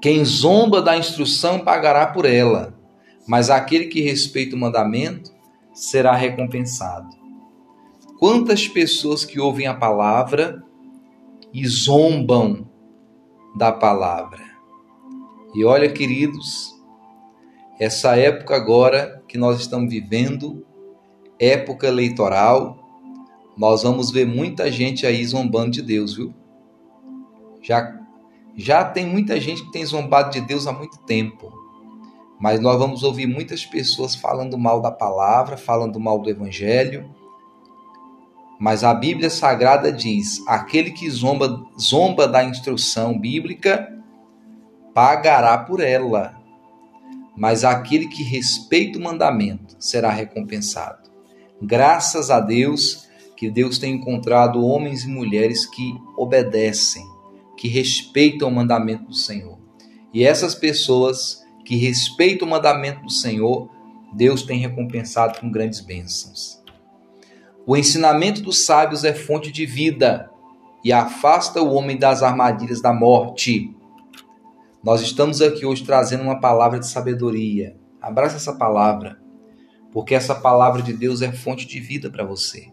Quem 0.02 0.26
zomba 0.26 0.82
da 0.82 0.98
instrução 0.98 1.60
pagará 1.60 2.08
por 2.08 2.26
ela, 2.26 2.78
mas 3.26 3.50
aquele 3.50 3.86
que 3.86 4.02
respeita 4.02 4.54
o 4.54 4.60
mandamento 4.60 5.32
será 5.74 6.14
recompensado. 6.14 7.08
Quantas 8.20 8.68
pessoas 8.68 9.24
que 9.24 9.40
ouvem 9.40 9.66
a 9.66 9.74
palavra 9.74 10.62
e 11.54 11.66
zombam 11.66 12.70
da 13.56 13.72
palavra. 13.72 14.44
E 15.56 15.64
olha, 15.64 15.90
queridos, 15.90 16.76
essa 17.80 18.18
época 18.18 18.58
agora 18.58 19.24
que 19.26 19.38
nós 19.38 19.62
estamos 19.62 19.90
vivendo, 19.90 20.66
época 21.40 21.88
eleitoral, 21.88 22.78
nós 23.58 23.84
vamos 23.84 24.12
ver 24.12 24.26
muita 24.26 24.72
gente 24.72 25.06
aí 25.06 25.26
zombando 25.26 25.72
de 25.72 25.82
Deus, 25.82 26.16
viu? 26.16 26.34
Já 27.62 28.00
já 28.56 28.84
tem 28.84 29.06
muita 29.06 29.40
gente 29.40 29.64
que 29.64 29.72
tem 29.72 29.86
zombado 29.86 30.32
de 30.32 30.42
Deus 30.42 30.68
há 30.68 30.74
muito 30.74 30.98
tempo. 31.00 31.50
Mas 32.38 32.60
nós 32.60 32.78
vamos 32.78 33.04
ouvir 33.04 33.26
muitas 33.26 33.66
pessoas 33.66 34.16
falando 34.16 34.58
mal 34.58 34.82
da 34.82 34.92
palavra, 34.92 35.56
falando 35.56 35.98
mal 35.98 36.20
do 36.20 36.30
evangelho. 36.30 37.10
Mas 38.60 38.84
a 38.84 38.94
Bíblia 38.94 39.30
Sagrada 39.30 39.94
diz: 39.94 40.46
aquele 40.46 40.92
que 40.92 41.10
zomba, 41.10 41.66
zomba 41.80 42.28
da 42.28 42.44
instrução 42.44 43.18
bíblica 43.18 43.98
pagará 44.94 45.58
por 45.58 45.80
ela. 45.80 46.38
Mas 47.38 47.64
aquele 47.64 48.08
que 48.08 48.24
respeita 48.24 49.00
o 49.00 49.02
mandamento 49.02 49.78
será 49.80 50.10
recompensado. 50.12 50.99
Graças 51.62 52.30
a 52.30 52.40
Deus 52.40 53.08
que 53.36 53.50
Deus 53.50 53.78
tem 53.78 53.96
encontrado 53.96 54.66
homens 54.66 55.04
e 55.04 55.08
mulheres 55.08 55.66
que 55.66 55.94
obedecem, 56.18 57.06
que 57.58 57.68
respeitam 57.68 58.50
o 58.50 58.52
mandamento 58.52 59.06
do 59.06 59.16
Senhor. 59.16 59.58
E 60.14 60.26
essas 60.26 60.56
pessoas 60.56 61.42
que 61.66 61.76
respeita 61.76 62.44
o 62.44 62.48
mandamento 62.48 63.04
do 63.04 63.12
Senhor, 63.12 63.70
Deus 64.14 64.44
tem 64.44 64.60
recompensado 64.60 65.40
com 65.40 65.52
grandes 65.52 65.82
bênçãos. 65.82 66.62
O 67.66 67.78
ensinamento 67.78 68.42
dos 68.42 68.66
sábios 68.66 69.04
é 69.04 69.14
fonte 69.14 69.52
de 69.52 69.66
vida 69.66 70.30
e 70.84 70.92
afasta 70.92 71.62
o 71.62 71.74
homem 71.74 71.98
das 71.98 72.24
armadilhas 72.24 72.82
da 72.82 72.92
morte. 72.92 73.74
Nós 74.84 75.02
estamos 75.02 75.42
aqui 75.42 75.66
hoje 75.66 75.84
trazendo 75.84 76.24
uma 76.24 76.40
palavra 76.40 76.80
de 76.80 76.88
sabedoria. 76.88 77.78
Abraça 78.02 78.38
essa 78.38 78.56
palavra, 78.56 79.20
porque 79.92 80.16
essa 80.16 80.36
palavra 80.36 80.82
de 80.82 80.94
Deus 80.94 81.22
é 81.22 81.32
fonte 81.32 81.66
de 81.66 81.80
vida 81.80 82.10
para 82.10 82.24
você 82.24 82.72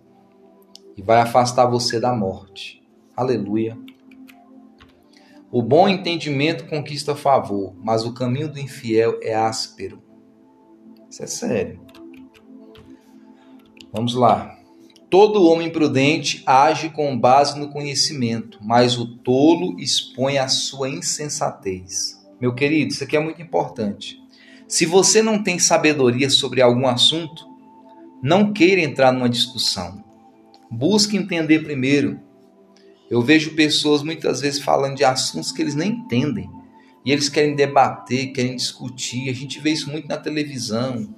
e 0.97 1.03
vai 1.03 1.21
afastar 1.21 1.67
você 1.67 2.01
da 2.01 2.15
morte. 2.15 2.83
Aleluia. 3.17 3.77
O 5.51 5.63
bom 5.63 5.89
entendimento 5.89 6.67
conquista 6.67 7.15
favor, 7.15 7.75
mas 7.79 8.05
o 8.05 8.13
caminho 8.13 8.49
do 8.49 8.59
infiel 8.59 9.19
é 9.23 9.35
áspero. 9.35 10.03
Isso 11.09 11.23
é 11.23 11.27
sério. 11.27 11.81
Vamos 13.93 14.15
lá. 14.15 14.57
Todo 15.09 15.47
homem 15.47 15.71
prudente 15.71 16.43
age 16.45 16.91
com 16.91 17.19
base 17.19 17.59
no 17.59 17.71
conhecimento, 17.71 18.59
mas 18.61 18.99
o 18.99 19.17
tolo 19.19 19.79
expõe 19.79 20.37
a 20.37 20.49
sua 20.49 20.89
insensatez. 20.89 22.21
Meu 22.41 22.55
querido, 22.55 22.93
isso 22.93 23.05
aqui 23.05 23.17
é 23.17 23.21
muito 23.21 23.41
importante. 23.41 24.21
Se 24.69 24.85
você 24.85 25.23
não 25.23 25.43
tem 25.43 25.59
sabedoria 25.59 26.29
sobre 26.29 26.61
algum 26.61 26.87
assunto, 26.87 27.47
não 28.23 28.53
queira 28.53 28.81
entrar 28.81 29.13
numa 29.13 29.29
discussão. 29.29 30.05
Busque 30.71 31.17
entender 31.17 31.61
primeiro 31.61 32.21
eu 33.09 33.23
vejo 33.23 33.55
pessoas 33.55 34.03
muitas 34.03 34.41
vezes 34.41 34.61
falando 34.61 34.97
de 34.97 35.05
assuntos 35.05 35.53
que 35.53 35.63
eles 35.63 35.75
nem 35.75 35.91
entendem. 35.91 36.51
E 37.05 37.13
eles 37.13 37.29
querem 37.29 37.55
debater, 37.55 38.33
querem 38.33 38.57
discutir. 38.57 39.31
A 39.31 39.33
gente 39.33 39.61
vê 39.61 39.71
isso 39.71 39.91
muito 39.91 40.09
na 40.09 40.17
televisão, 40.17 41.15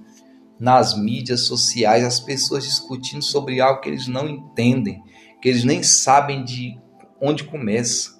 nas 0.60 0.96
mídias 0.96 1.42
sociais, 1.42 2.04
as 2.04 2.20
pessoas 2.20 2.64
discutindo 2.64 3.22
sobre 3.22 3.60
algo 3.60 3.80
que 3.80 3.88
eles 3.88 4.06
não 4.06 4.28
entendem, 4.28 5.02
que 5.40 5.48
eles 5.48 5.64
nem 5.64 5.82
sabem 5.82 6.44
de 6.44 6.78
onde 7.20 7.44
começa. 7.44 8.18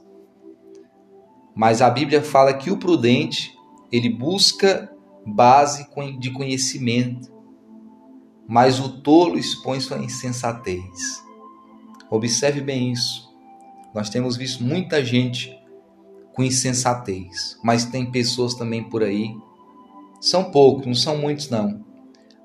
Mas 1.54 1.82
a 1.82 1.90
Bíblia 1.90 2.22
fala 2.22 2.54
que 2.54 2.70
o 2.70 2.78
prudente, 2.78 3.52
ele 3.92 4.08
busca 4.08 4.90
base 5.26 5.86
de 6.18 6.30
conhecimento, 6.30 7.32
mas 8.46 8.80
o 8.80 9.00
tolo 9.00 9.38
expõe 9.38 9.80
sua 9.80 9.98
insensatez. 9.98 11.22
Observe 12.10 12.60
bem 12.60 12.92
isso. 12.92 13.28
Nós 13.94 14.08
temos 14.08 14.36
visto 14.36 14.62
muita 14.62 15.04
gente 15.04 15.54
com 16.34 16.42
insensatez, 16.42 17.58
mas 17.62 17.84
tem 17.84 18.10
pessoas 18.10 18.54
também 18.54 18.84
por 18.84 19.02
aí, 19.02 19.36
são 20.20 20.50
poucos, 20.50 20.86
não 20.86 20.94
são 20.94 21.18
muitos 21.18 21.50
não, 21.50 21.84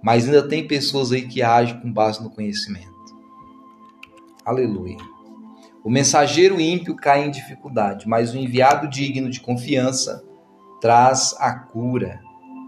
mas 0.01 0.25
ainda 0.25 0.47
tem 0.47 0.67
pessoas 0.67 1.11
aí 1.11 1.27
que 1.27 1.41
agem 1.41 1.79
com 1.79 1.91
base 1.91 2.21
no 2.21 2.29
conhecimento. 2.29 2.91
Aleluia. 4.43 4.97
O 5.83 5.89
mensageiro 5.89 6.61
ímpio 6.61 6.95
cai 6.95 7.25
em 7.25 7.31
dificuldade, 7.31 8.07
mas 8.07 8.33
o 8.33 8.37
enviado 8.37 8.87
digno 8.87 9.29
de 9.29 9.39
confiança 9.41 10.23
traz 10.81 11.35
a 11.37 11.53
cura. 11.53 12.22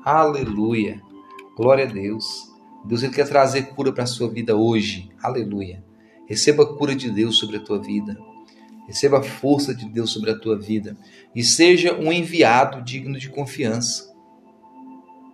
Aleluia. 0.05 1.01
Glória 1.57 1.85
a 1.85 1.87
Deus. 1.87 2.53
Deus 2.85 3.01
ele 3.01 3.11
quer 3.11 3.27
trazer 3.27 3.73
cura 3.73 3.91
para 3.91 4.03
a 4.03 4.07
sua 4.07 4.29
vida 4.29 4.55
hoje. 4.55 5.09
Aleluia. 5.19 5.83
Receba 6.27 6.61
a 6.61 6.77
cura 6.77 6.95
de 6.95 7.09
Deus 7.09 7.39
sobre 7.39 7.57
a 7.57 7.59
tua 7.59 7.81
vida. 7.81 8.15
Receba 8.85 9.17
a 9.17 9.23
força 9.23 9.73
de 9.73 9.89
Deus 9.89 10.11
sobre 10.11 10.29
a 10.29 10.37
tua 10.37 10.59
vida 10.59 10.95
e 11.33 11.43
seja 11.43 11.95
um 11.95 12.13
enviado 12.13 12.83
digno 12.83 13.17
de 13.17 13.29
confiança. 13.29 14.13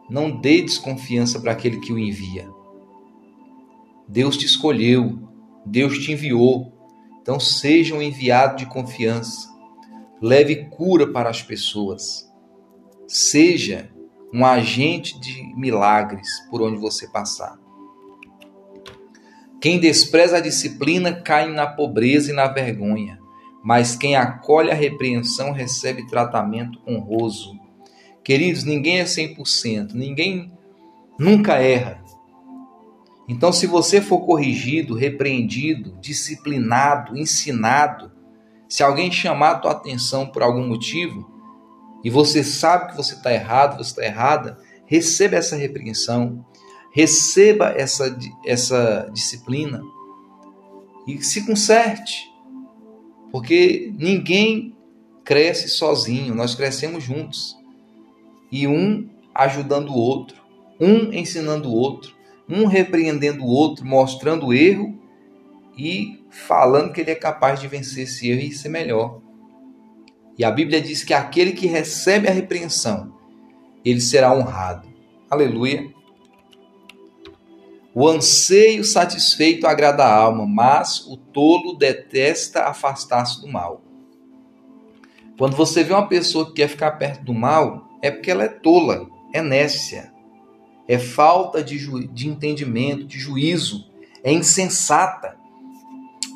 Não 0.10 0.39
dê 0.39 0.62
desconfiança 0.62 1.41
para 1.41 1.51
aquele 1.51 1.81
que 1.81 1.91
o 1.91 1.99
envia. 1.99 2.47
Deus 4.07 4.38
te 4.38 4.45
escolheu, 4.45 5.19
Deus 5.65 5.99
te 5.99 6.13
enviou. 6.13 6.71
Então 7.21 7.41
seja 7.41 7.93
um 7.93 8.01
enviado 8.01 8.55
de 8.55 8.65
confiança. 8.67 9.49
Leve 10.21 10.69
cura 10.69 11.12
para 11.12 11.29
as 11.29 11.41
pessoas. 11.43 12.31
Seja 13.05 13.90
um 14.34 14.46
agente 14.46 15.20
de 15.20 15.54
milagres 15.56 16.28
por 16.50 16.62
onde 16.62 16.78
você 16.78 17.08
passar. 17.08 17.60
Quem 19.60 19.80
despreza 19.80 20.38
a 20.38 20.41
disciplina 20.41 21.13
cai 21.13 21.50
na 21.52 21.67
pobreza 21.67 22.32
e 22.32 22.34
na 22.34 22.48
vergonha 22.48 23.22
mas 23.63 23.96
quem 23.96 24.15
acolhe 24.15 24.72
a 24.72 24.76
repreensão 24.76 25.52
recebe 25.52 26.08
tratamento 26.08 26.80
honroso. 26.88 27.60
Queridos, 28.24 28.63
ninguém 28.63 29.00
é 29.00 29.04
100%, 29.04 29.94
ninguém 29.94 30.52
nunca 31.17 31.56
erra. 31.56 32.04
Então, 33.28 33.52
se 33.54 33.67
você 33.67 34.02
for 34.02 34.26
corrigido, 34.26 34.96
repreendido, 34.96 35.98
disciplinado, 36.02 37.17
ensinado, 37.17 38.12
Se 38.67 38.82
alguém 38.84 39.12
chamar 39.12 39.52
a 39.52 39.56
tua 39.56 39.72
atenção 39.72 40.26
por 40.26 40.41
algum 40.41 40.65
motivo 40.65 41.30
e 42.03 42.09
você 42.09 42.43
sabe 42.43 42.91
que 42.91 42.97
você 42.97 43.15
está 43.15 43.31
errado, 43.33 43.77
você 43.77 43.91
está 43.91 44.03
errada, 44.03 44.57
receba 44.85 45.35
essa 45.35 45.55
repreensão, 45.55 46.45
receba 46.93 47.73
essa, 47.77 48.17
essa 48.45 49.09
disciplina 49.13 49.81
e 51.07 51.21
se 51.23 51.45
conserte. 51.45 52.29
Porque 53.31 53.93
ninguém 53.97 54.75
cresce 55.23 55.69
sozinho, 55.69 56.35
nós 56.35 56.55
crescemos 56.55 57.03
juntos. 57.03 57.55
E 58.51 58.67
um 58.67 59.09
ajudando 59.33 59.91
o 59.91 59.97
outro, 59.97 60.41
um 60.79 61.13
ensinando 61.13 61.69
o 61.69 61.73
outro, 61.73 62.13
um 62.49 62.65
repreendendo 62.65 63.43
o 63.43 63.47
outro, 63.47 63.85
mostrando 63.85 64.47
o 64.47 64.53
erro 64.53 64.99
e 65.77 66.21
falando 66.29 66.91
que 66.91 66.99
ele 66.99 67.11
é 67.11 67.15
capaz 67.15 67.59
de 67.59 67.67
vencer 67.67 68.03
esse 68.03 68.29
erro 68.29 68.41
e 68.41 68.51
ser 68.51 68.69
melhor. 68.69 69.21
E 70.41 70.43
a 70.43 70.49
Bíblia 70.49 70.82
diz 70.82 71.04
que 71.04 71.13
aquele 71.13 71.51
que 71.51 71.67
recebe 71.67 72.27
a 72.27 72.32
repreensão, 72.32 73.13
ele 73.86 74.01
será 74.01 74.34
honrado. 74.34 74.88
Aleluia. 75.30 75.93
O 77.93 78.08
anseio 78.08 78.84
satisfeito 78.84 79.67
agrada 79.67 80.04
a 80.04 80.12
alma, 80.12 80.47
mas 80.47 81.06
o 81.06 81.15
tolo 81.15 81.75
detesta 81.75 82.63
afastar-se 82.63 83.39
do 83.39 83.47
mal. 83.47 83.84
Quando 85.38 85.56
você 85.56 85.84
vê 85.84 85.93
uma 85.93 86.08
pessoa 86.08 86.47
que 86.47 86.54
quer 86.54 86.69
ficar 86.69 86.93
perto 86.93 87.23
do 87.23 87.36
mal, 87.36 87.88
é 88.01 88.10
porque 88.10 88.32
ela 88.32 88.45
é 88.45 88.49
tola, 88.49 89.08
é 89.32 89.43
nécia, 89.43 90.12
é 90.88 90.97
falta 90.97 91.63
de, 91.63 92.08
de 92.08 92.27
entendimento, 92.27 93.06
de 93.06 93.19
juízo, 93.19 93.88
é 94.23 94.34
insensata. 94.34 95.38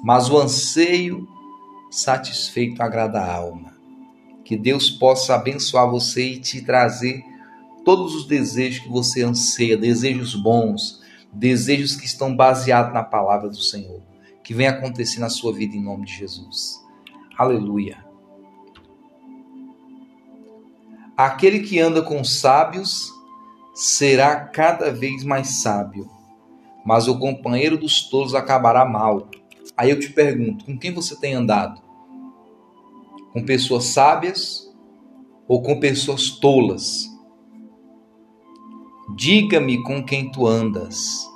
Mas 0.04 0.30
o 0.30 0.38
anseio 0.38 1.28
satisfeito 1.90 2.84
agrada 2.84 3.20
a 3.20 3.34
alma. 3.36 3.75
Que 4.46 4.56
Deus 4.56 4.92
possa 4.92 5.34
abençoar 5.34 5.90
você 5.90 6.34
e 6.34 6.40
te 6.40 6.62
trazer 6.62 7.24
todos 7.84 8.16
os 8.16 8.26
desejos 8.28 8.84
que 8.84 8.90
você 8.90 9.24
anseia, 9.24 9.76
desejos 9.76 10.36
bons, 10.36 11.02
desejos 11.34 11.96
que 11.96 12.06
estão 12.06 12.36
baseados 12.36 12.94
na 12.94 13.04
palavra 13.04 13.50
do 13.50 13.60
Senhor, 13.60 14.02
que 14.44 14.54
venha 14.54 14.70
acontecer 14.70 15.20
na 15.20 15.30
sua 15.30 15.52
vida 15.52 15.76
em 15.76 15.84
nome 15.84 16.06
de 16.06 16.14
Jesus. 16.14 16.80
Aleluia. 17.36 18.06
Aquele 21.18 21.62
que 21.62 21.80
anda 21.80 22.02
com 22.02 22.24
sábios 22.24 23.12
será 23.74 24.36
cada 24.36 24.92
vez 24.92 25.24
mais 25.24 25.48
sábio, 25.62 26.10
mas 26.86 27.08
o 27.08 27.18
companheiro 27.18 27.78
dos 27.78 28.10
tolos 28.10 28.36
acabará 28.36 28.86
mal. 28.86 29.28
Aí 29.76 29.90
eu 29.90 30.00
te 30.00 30.10
pergunto, 30.12 30.66
com 30.66 30.78
quem 30.78 30.94
você 30.94 31.16
tem 31.16 31.34
andado? 31.34 31.85
Com 33.36 33.44
pessoas 33.44 33.88
sábias 33.88 34.74
ou 35.46 35.62
com 35.62 35.78
pessoas 35.78 36.30
tolas? 36.30 37.06
Diga-me 39.14 39.84
com 39.84 40.02
quem 40.02 40.32
tu 40.32 40.48
andas, 40.48 41.28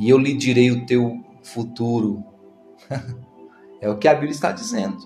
e 0.00 0.10
eu 0.10 0.18
lhe 0.18 0.34
direi 0.34 0.72
o 0.72 0.84
teu 0.86 1.24
futuro. 1.40 2.24
é 3.80 3.88
o 3.88 3.96
que 3.96 4.08
a 4.08 4.14
Bíblia 4.14 4.32
está 4.32 4.50
dizendo. 4.50 4.98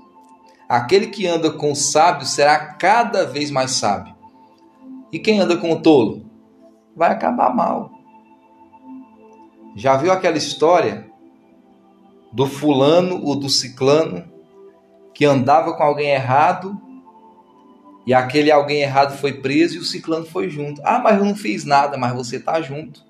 Aquele 0.66 1.08
que 1.08 1.26
anda 1.26 1.50
com 1.50 1.72
o 1.72 1.76
sábio 1.76 2.26
será 2.26 2.58
cada 2.72 3.26
vez 3.26 3.50
mais 3.50 3.72
sábio. 3.72 4.16
E 5.12 5.18
quem 5.18 5.40
anda 5.40 5.58
com 5.58 5.70
o 5.72 5.82
tolo? 5.82 6.24
Vai 6.96 7.12
acabar 7.12 7.54
mal. 7.54 7.90
Já 9.76 9.94
viu 9.98 10.10
aquela 10.10 10.38
história 10.38 11.06
do 12.32 12.46
fulano 12.46 13.22
ou 13.22 13.36
do 13.36 13.50
ciclano 13.50 14.37
que 15.18 15.24
andava 15.24 15.74
com 15.74 15.82
alguém 15.82 16.10
errado 16.10 16.80
e 18.06 18.14
aquele 18.14 18.52
alguém 18.52 18.82
errado 18.82 19.18
foi 19.18 19.32
preso 19.32 19.74
e 19.74 19.78
o 19.80 19.84
ciclano 19.84 20.24
foi 20.24 20.48
junto. 20.48 20.80
Ah, 20.84 21.00
mas 21.00 21.18
eu 21.18 21.24
não 21.24 21.34
fiz 21.34 21.64
nada, 21.64 21.98
mas 21.98 22.14
você 22.14 22.36
está 22.36 22.62
junto. 22.62 23.04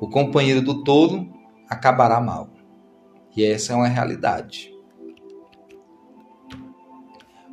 O 0.00 0.10
companheiro 0.10 0.60
do 0.60 0.82
tolo 0.82 1.32
acabará 1.68 2.20
mal. 2.20 2.50
E 3.36 3.44
essa 3.44 3.74
é 3.74 3.76
uma 3.76 3.86
realidade. 3.86 4.74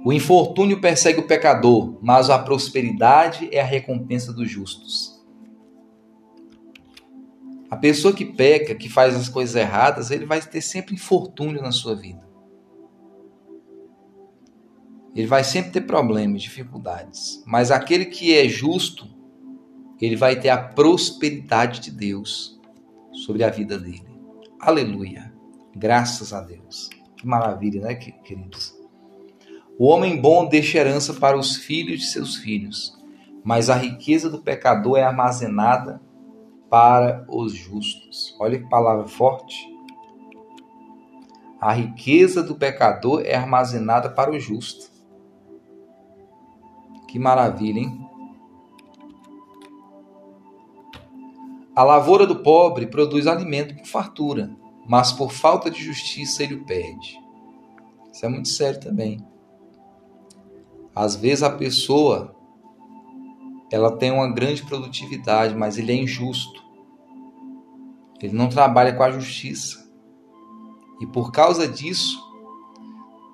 O 0.03 0.11
infortúnio 0.11 0.81
persegue 0.81 1.19
o 1.19 1.27
pecador, 1.27 1.99
mas 2.01 2.31
a 2.31 2.39
prosperidade 2.39 3.47
é 3.51 3.61
a 3.61 3.65
recompensa 3.65 4.33
dos 4.33 4.49
justos. 4.49 5.12
A 7.73 7.75
pessoa 7.75 8.13
que 8.13 8.23
peca, 8.23 8.75
que 8.75 8.87
faz 8.87 9.15
as 9.15 9.27
coisas 9.27 9.55
erradas, 9.55 10.11
ele 10.11 10.27
vai 10.27 10.39
ter 10.39 10.61
sempre 10.61 10.93
infortúnio 10.93 11.59
na 11.59 11.71
sua 11.71 11.95
vida. 11.95 12.21
Ele 15.15 15.25
vai 15.25 15.43
sempre 15.43 15.71
ter 15.71 15.81
problemas, 15.81 16.43
dificuldades. 16.43 17.41
Mas 17.47 17.71
aquele 17.71 18.05
que 18.05 18.37
é 18.37 18.47
justo, 18.47 19.07
ele 19.99 20.15
vai 20.15 20.39
ter 20.39 20.49
a 20.49 20.57
prosperidade 20.57 21.79
de 21.79 21.89
Deus 21.89 22.61
sobre 23.11 23.43
a 23.43 23.49
vida 23.49 23.75
dele. 23.79 24.19
Aleluia. 24.59 25.33
Graças 25.75 26.31
a 26.31 26.41
Deus. 26.41 26.91
Que 27.17 27.25
maravilha, 27.25 27.81
né, 27.81 27.95
queridos? 27.95 28.71
O 29.79 29.87
homem 29.87 30.21
bom 30.21 30.47
deixa 30.47 30.77
herança 30.77 31.11
para 31.15 31.35
os 31.35 31.55
filhos 31.55 32.01
de 32.01 32.05
seus 32.05 32.35
filhos, 32.35 32.95
mas 33.43 33.67
a 33.67 33.75
riqueza 33.75 34.29
do 34.29 34.43
pecador 34.43 34.99
é 34.99 35.01
armazenada 35.01 35.99
para 36.73 37.23
os 37.29 37.53
justos. 37.53 38.35
Olha 38.39 38.57
que 38.57 38.67
palavra 38.67 39.07
forte. 39.07 39.71
A 41.61 41.71
riqueza 41.71 42.41
do 42.41 42.55
pecador 42.55 43.21
é 43.23 43.35
armazenada 43.35 44.09
para 44.09 44.31
o 44.31 44.39
justo. 44.39 44.91
Que 47.07 47.19
maravilha, 47.19 47.79
hein? 47.79 48.09
A 51.75 51.83
lavoura 51.83 52.25
do 52.25 52.41
pobre 52.41 52.87
produz 52.87 53.27
alimento 53.27 53.75
com 53.75 53.85
fartura, 53.85 54.49
mas 54.89 55.11
por 55.11 55.31
falta 55.31 55.69
de 55.69 55.79
justiça 55.79 56.41
ele 56.41 56.55
o 56.55 56.65
perde. 56.65 57.19
Isso 58.11 58.25
é 58.25 58.29
muito 58.29 58.49
sério 58.49 58.79
também. 58.79 59.23
Às 60.95 61.15
vezes 61.15 61.43
a 61.43 61.51
pessoa 61.51 62.32
ela 63.73 63.97
tem 63.97 64.11
uma 64.11 64.31
grande 64.31 64.61
produtividade, 64.61 65.55
mas 65.55 65.79
ele 65.79 65.91
é 65.91 65.95
injusto. 65.95 66.63
Ele 68.21 68.31
não 68.31 68.47
trabalha 68.47 68.93
com 68.93 69.01
a 69.01 69.09
justiça. 69.09 69.91
E 71.01 71.07
por 71.07 71.31
causa 71.31 71.67
disso, 71.67 72.21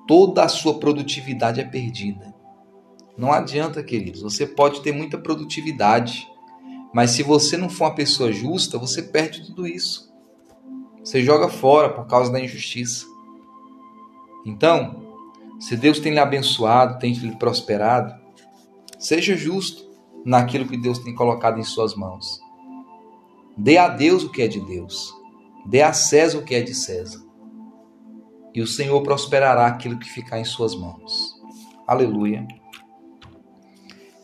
toda 0.08 0.42
a 0.46 0.48
sua 0.48 0.80
produtividade 0.80 1.60
é 1.60 1.66
perdida. 1.66 2.34
Não 3.18 3.34
adianta, 3.34 3.84
queridos. 3.84 4.22
Você 4.22 4.48
pode 4.48 4.80
ter 4.80 4.94
muita 4.94 5.18
produtividade, 5.18 6.26
mas 6.94 7.12
se 7.12 7.22
você 7.22 7.58
não 7.58 7.68
for 7.68 7.88
uma 7.88 7.96
pessoa 7.96 8.32
justa, 8.32 8.78
você 8.78 9.04
perde 9.04 9.46
tudo 9.46 9.68
isso. 9.68 10.10
Você 11.04 11.22
joga 11.22 11.50
fora 11.50 11.90
por 11.90 12.08
causa 12.08 12.32
da 12.32 12.40
injustiça. 12.40 13.06
Então, 14.46 15.04
se 15.60 15.76
Deus 15.76 16.00
tem 16.00 16.14
lhe 16.14 16.20
abençoado, 16.20 16.98
tem 16.98 17.12
lhe 17.12 17.36
prosperado, 17.36 18.18
seja 18.98 19.36
justo 19.36 19.89
naquilo 20.26 20.68
que 20.68 20.78
Deus 20.78 21.00
tem 21.00 21.14
colocado 21.14 21.60
em 21.60 21.64
suas 21.64 21.96
mãos. 21.96 22.40
Dê 23.58 23.78
a 23.78 23.88
Deus 23.88 24.24
o 24.24 24.32
que 24.32 24.42
é 24.42 24.48
de 24.48 24.60
Deus. 24.60 25.14
Dê 25.66 25.82
a 25.82 25.94
César 25.94 26.40
o 26.40 26.44
que 26.44 26.56
é 26.56 26.62
de 26.62 26.74
César. 26.74 27.22
E 28.54 28.62
o 28.62 28.68
Senhor 28.68 29.02
prosperará 29.04 29.68
aquilo 29.68 30.00
que 30.00 30.10
ficar 30.10 30.40
em 30.40 30.46
suas 30.46 30.76
mãos. 30.76 31.36
Aleluia. 31.86 32.48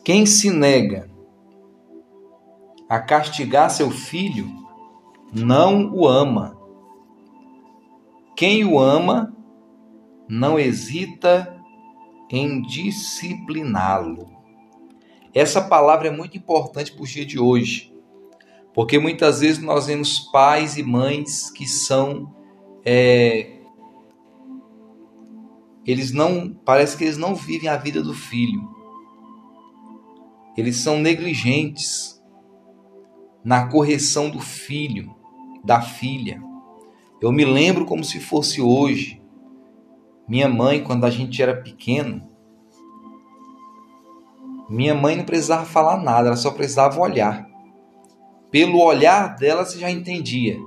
Quem 0.04 0.24
se 0.24 0.50
nega 0.50 1.10
a 2.88 3.00
castigar 3.00 3.70
seu 3.70 3.90
filho, 3.90 4.48
não 5.32 5.92
o 5.92 6.06
ama. 6.06 6.56
Quem 8.36 8.64
o 8.64 8.78
ama, 8.78 9.34
não 10.28 10.58
hesita 10.58 11.56
em 12.30 12.62
discipliná-lo. 12.62 14.35
Essa 15.36 15.60
palavra 15.60 16.08
é 16.08 16.10
muito 16.10 16.36
importante 16.36 16.92
para 16.92 17.02
o 17.02 17.06
dia 17.06 17.26
de 17.26 17.38
hoje, 17.38 17.94
porque 18.72 18.98
muitas 18.98 19.40
vezes 19.40 19.62
nós 19.62 19.86
vemos 19.86 20.18
pais 20.18 20.76
e 20.76 20.82
mães 20.82 21.50
que 21.50 21.66
são. 21.66 22.34
É, 22.84 23.60
eles 25.86 26.10
não. 26.12 26.54
Parece 26.64 26.96
que 26.96 27.04
eles 27.04 27.16
não 27.16 27.34
vivem 27.34 27.68
a 27.68 27.76
vida 27.76 28.02
do 28.02 28.14
filho 28.14 28.76
eles 30.56 30.76
são 30.76 30.98
negligentes 30.98 32.20
na 33.44 33.68
correção 33.68 34.30
do 34.30 34.40
filho, 34.40 35.14
da 35.62 35.82
filha. 35.82 36.42
Eu 37.20 37.30
me 37.30 37.44
lembro 37.44 37.84
como 37.84 38.02
se 38.02 38.18
fosse 38.18 38.60
hoje. 38.60 39.22
Minha 40.26 40.48
mãe, 40.48 40.82
quando 40.82 41.04
a 41.04 41.10
gente 41.10 41.40
era 41.42 41.54
pequeno, 41.54 42.28
minha 44.68 44.94
mãe 44.94 45.16
não 45.16 45.24
precisava 45.24 45.64
falar 45.64 45.98
nada, 45.98 46.28
ela 46.28 46.36
só 46.36 46.50
precisava 46.50 47.00
olhar. 47.00 47.46
Pelo 48.50 48.82
olhar 48.82 49.36
dela 49.36 49.64
você 49.64 49.78
já 49.78 49.90
entendia 49.90 50.58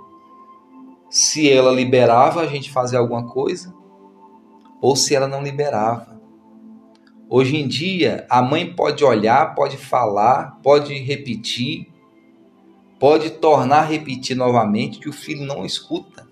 se 1.09 1.51
ela 1.51 1.71
liberava 1.71 2.41
a 2.41 2.45
gente 2.45 2.71
fazer 2.71 2.97
alguma 2.97 3.27
coisa 3.27 3.73
ou 4.81 4.95
se 4.95 5.15
ela 5.15 5.27
não 5.27 5.41
liberava. 5.41 6.19
Hoje 7.29 7.57
em 7.57 7.67
dia, 7.67 8.25
a 8.29 8.41
mãe 8.41 8.73
pode 8.73 9.03
olhar, 9.03 9.53
pode 9.53 9.77
falar, 9.77 10.59
pode 10.63 10.93
repetir, 10.95 11.91
pode 12.99 13.29
tornar 13.31 13.79
a 13.79 13.85
repetir 13.85 14.35
novamente 14.35 14.99
que 14.99 15.09
o 15.09 15.13
filho 15.13 15.45
não 15.45 15.65
escuta. 15.65 16.27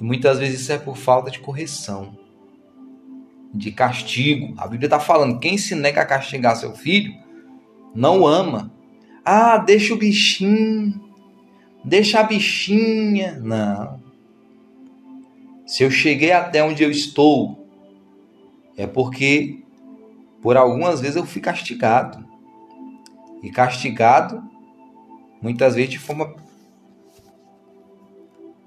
E 0.00 0.04
muitas 0.04 0.38
vezes 0.38 0.60
isso 0.60 0.72
é 0.72 0.78
por 0.78 0.96
falta 0.96 1.30
de 1.30 1.40
correção, 1.40 2.16
de 3.52 3.72
castigo. 3.72 4.54
A 4.56 4.66
Bíblia 4.66 4.86
está 4.86 5.00
falando: 5.00 5.38
quem 5.38 5.56
se 5.56 5.74
nega 5.74 6.02
a 6.02 6.06
castigar 6.06 6.56
seu 6.56 6.74
filho 6.74 7.12
não 7.94 8.26
ama. 8.26 8.72
Ah, 9.24 9.58
deixa 9.58 9.94
o 9.94 9.98
bichinho, 9.98 11.00
deixa 11.84 12.20
a 12.20 12.22
bichinha. 12.22 13.38
Não. 13.40 14.02
Se 15.66 15.82
eu 15.82 15.90
cheguei 15.90 16.32
até 16.32 16.64
onde 16.64 16.82
eu 16.82 16.90
estou, 16.90 17.68
é 18.76 18.86
porque 18.86 19.62
por 20.40 20.56
algumas 20.56 21.00
vezes 21.00 21.16
eu 21.16 21.26
fui 21.26 21.42
castigado. 21.42 22.26
E 23.42 23.50
castigado 23.50 24.42
muitas 25.40 25.74
vezes 25.74 25.90
de 25.90 25.98
forma 25.98 26.34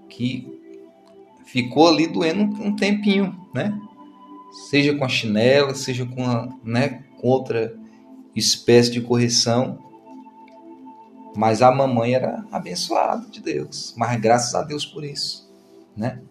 que 0.09 0.47
ficou 1.45 1.89
ali 1.89 2.07
doendo 2.07 2.43
um 2.61 2.75
tempinho, 2.75 3.35
né? 3.53 3.77
Seja 4.51 4.95
com 4.97 5.05
a 5.05 5.09
chinela, 5.09 5.73
seja 5.73 6.05
com, 6.05 6.25
a, 6.25 6.49
né, 6.63 7.03
com 7.19 7.27
outra 7.27 7.73
espécie 8.35 8.91
de 8.91 9.01
correção. 9.01 9.79
Mas 11.35 11.61
a 11.61 11.71
mamãe 11.71 12.13
era 12.13 12.45
abençoada 12.51 13.25
de 13.29 13.41
Deus, 13.41 13.93
mas 13.97 14.19
graças 14.19 14.53
a 14.53 14.61
Deus 14.61 14.85
por 14.85 15.03
isso, 15.05 15.49
né? 15.95 16.21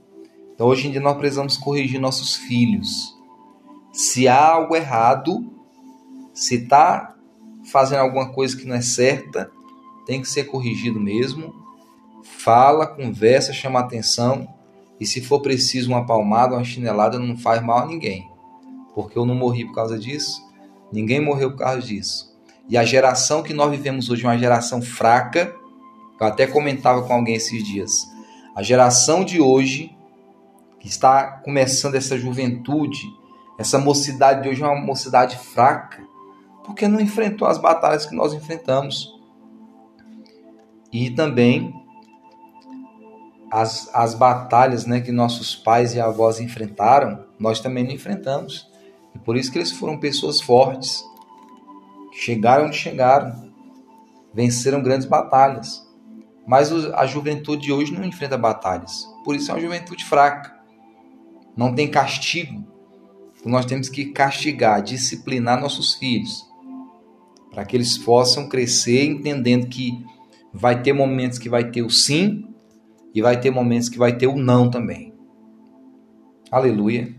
Então 0.55 0.67
hoje 0.67 0.89
em 0.89 0.91
dia 0.91 1.01
nós 1.01 1.17
precisamos 1.17 1.57
corrigir 1.57 1.99
nossos 1.99 2.37
filhos. 2.37 3.19
Se 3.93 4.29
há 4.29 4.53
algo 4.53 4.77
errado, 4.77 5.51
se 6.35 6.57
está 6.57 7.17
fazendo 7.73 8.01
alguma 8.01 8.31
coisa 8.33 8.57
que 8.57 8.67
não 8.67 8.77
é 8.77 8.83
certa, 8.83 9.51
tem 10.05 10.21
que 10.21 10.29
ser 10.29 10.45
corrigido 10.45 11.01
mesmo. 11.01 11.55
Fala, 12.23 12.87
conversa, 12.87 13.53
chama 13.53 13.81
atenção. 13.81 14.47
E 15.01 15.07
se 15.07 15.23
for 15.23 15.41
preciso 15.41 15.89
uma 15.89 16.05
palmada, 16.05 16.55
uma 16.55 16.63
chinelada, 16.63 17.19
não 17.19 17.37
faz 17.37 17.63
mal 17.63 17.79
a 17.79 17.87
ninguém. 17.87 18.31
Porque 18.95 19.19
eu 19.19 19.25
não 19.25 19.35
morri 19.35 19.65
por 19.65 19.75
causa 19.75 19.99
disso, 19.99 20.47
ninguém 20.93 21.21
morreu 21.21 21.53
por 21.53 21.59
causa 21.59 21.81
disso. 21.81 22.31
E 22.69 22.77
a 22.77 22.85
geração 22.85 23.43
que 23.43 23.55
nós 23.55 23.71
vivemos 23.71 24.11
hoje 24.11 24.25
é 24.25 24.29
uma 24.29 24.39
geração 24.39 24.83
fraca. 24.83 25.55
Eu 26.21 26.27
até 26.27 26.47
comentava 26.47 27.03
com 27.03 27.13
alguém 27.15 27.35
esses 27.35 27.65
dias. 27.65 28.07
A 28.55 28.63
geração 28.63 29.25
de 29.25 29.41
hoje, 29.41 29.97
que 30.79 30.87
está 30.87 31.39
começando 31.45 31.95
essa 31.95 32.19
juventude, 32.19 33.01
essa 33.59 33.79
mocidade 33.79 34.43
de 34.43 34.49
hoje 34.51 34.63
é 34.63 34.67
uma 34.67 34.81
mocidade 34.81 35.37
fraca, 35.37 36.03
porque 36.65 36.87
não 36.87 37.01
enfrentou 37.01 37.49
as 37.49 37.59
batalhas 37.59 38.07
que 38.07 38.15
nós 38.15 38.35
enfrentamos. 38.35 39.19
E 40.93 41.11
também 41.11 41.80
as, 43.51 43.91
as 43.93 44.15
batalhas 44.15 44.87
né, 44.87 45.01
que 45.01 45.11
nossos 45.11 45.57
pais 45.57 45.95
e 45.95 46.01
avós 46.01 46.41
enfrentaram, 46.41 47.27
nós 47.39 47.61
também 47.61 47.83
não 47.83 47.91
enfrentamos. 47.91 48.71
E 49.15 49.19
por 49.19 49.37
isso 49.37 49.51
que 49.51 49.59
eles 49.59 49.73
foram 49.73 49.99
pessoas 49.99 50.41
fortes, 50.41 51.03
chegaram 52.13 52.67
onde 52.67 52.77
chegaram, 52.77 53.51
venceram 54.33 54.83
grandes 54.83 55.07
batalhas. 55.07 55.85
Mas 56.47 56.73
a 56.73 57.07
juventude 57.07 57.63
de 57.63 57.73
hoje 57.73 57.93
não 57.93 58.05
enfrenta 58.05 58.39
batalhas, 58.39 59.07
por 59.25 59.35
isso 59.35 59.51
é 59.51 59.55
uma 59.55 59.61
juventude 59.61 60.05
fraca. 60.05 60.59
Não 61.57 61.75
tem 61.75 61.89
castigo. 61.89 62.65
Então 63.39 63.51
nós 63.51 63.67
temos 63.67 63.89
que 63.89 64.07
castigar, 64.07 64.83
disciplinar 64.83 65.61
nossos 65.61 65.95
filhos, 65.95 66.47
para 67.51 67.65
que 67.65 67.77
eles 67.77 67.99
possam 67.99 68.49
crescer 68.49 69.05
entendendo 69.05 69.67
que 69.67 70.05
vai 70.53 70.83
ter 70.83 70.93
momentos 70.93 71.39
que 71.39 71.49
vai 71.49 71.71
ter 71.71 71.83
o 71.83 71.91
sim 71.91 72.50
e 73.15 73.21
vai 73.21 73.41
ter 73.41 73.51
momentos 73.51 73.89
que 73.89 73.99
vai 73.99 74.17
ter 74.17 74.27
o 74.27 74.37
não 74.37 74.71
também. 74.71 75.15
Aleluia. 76.51 77.15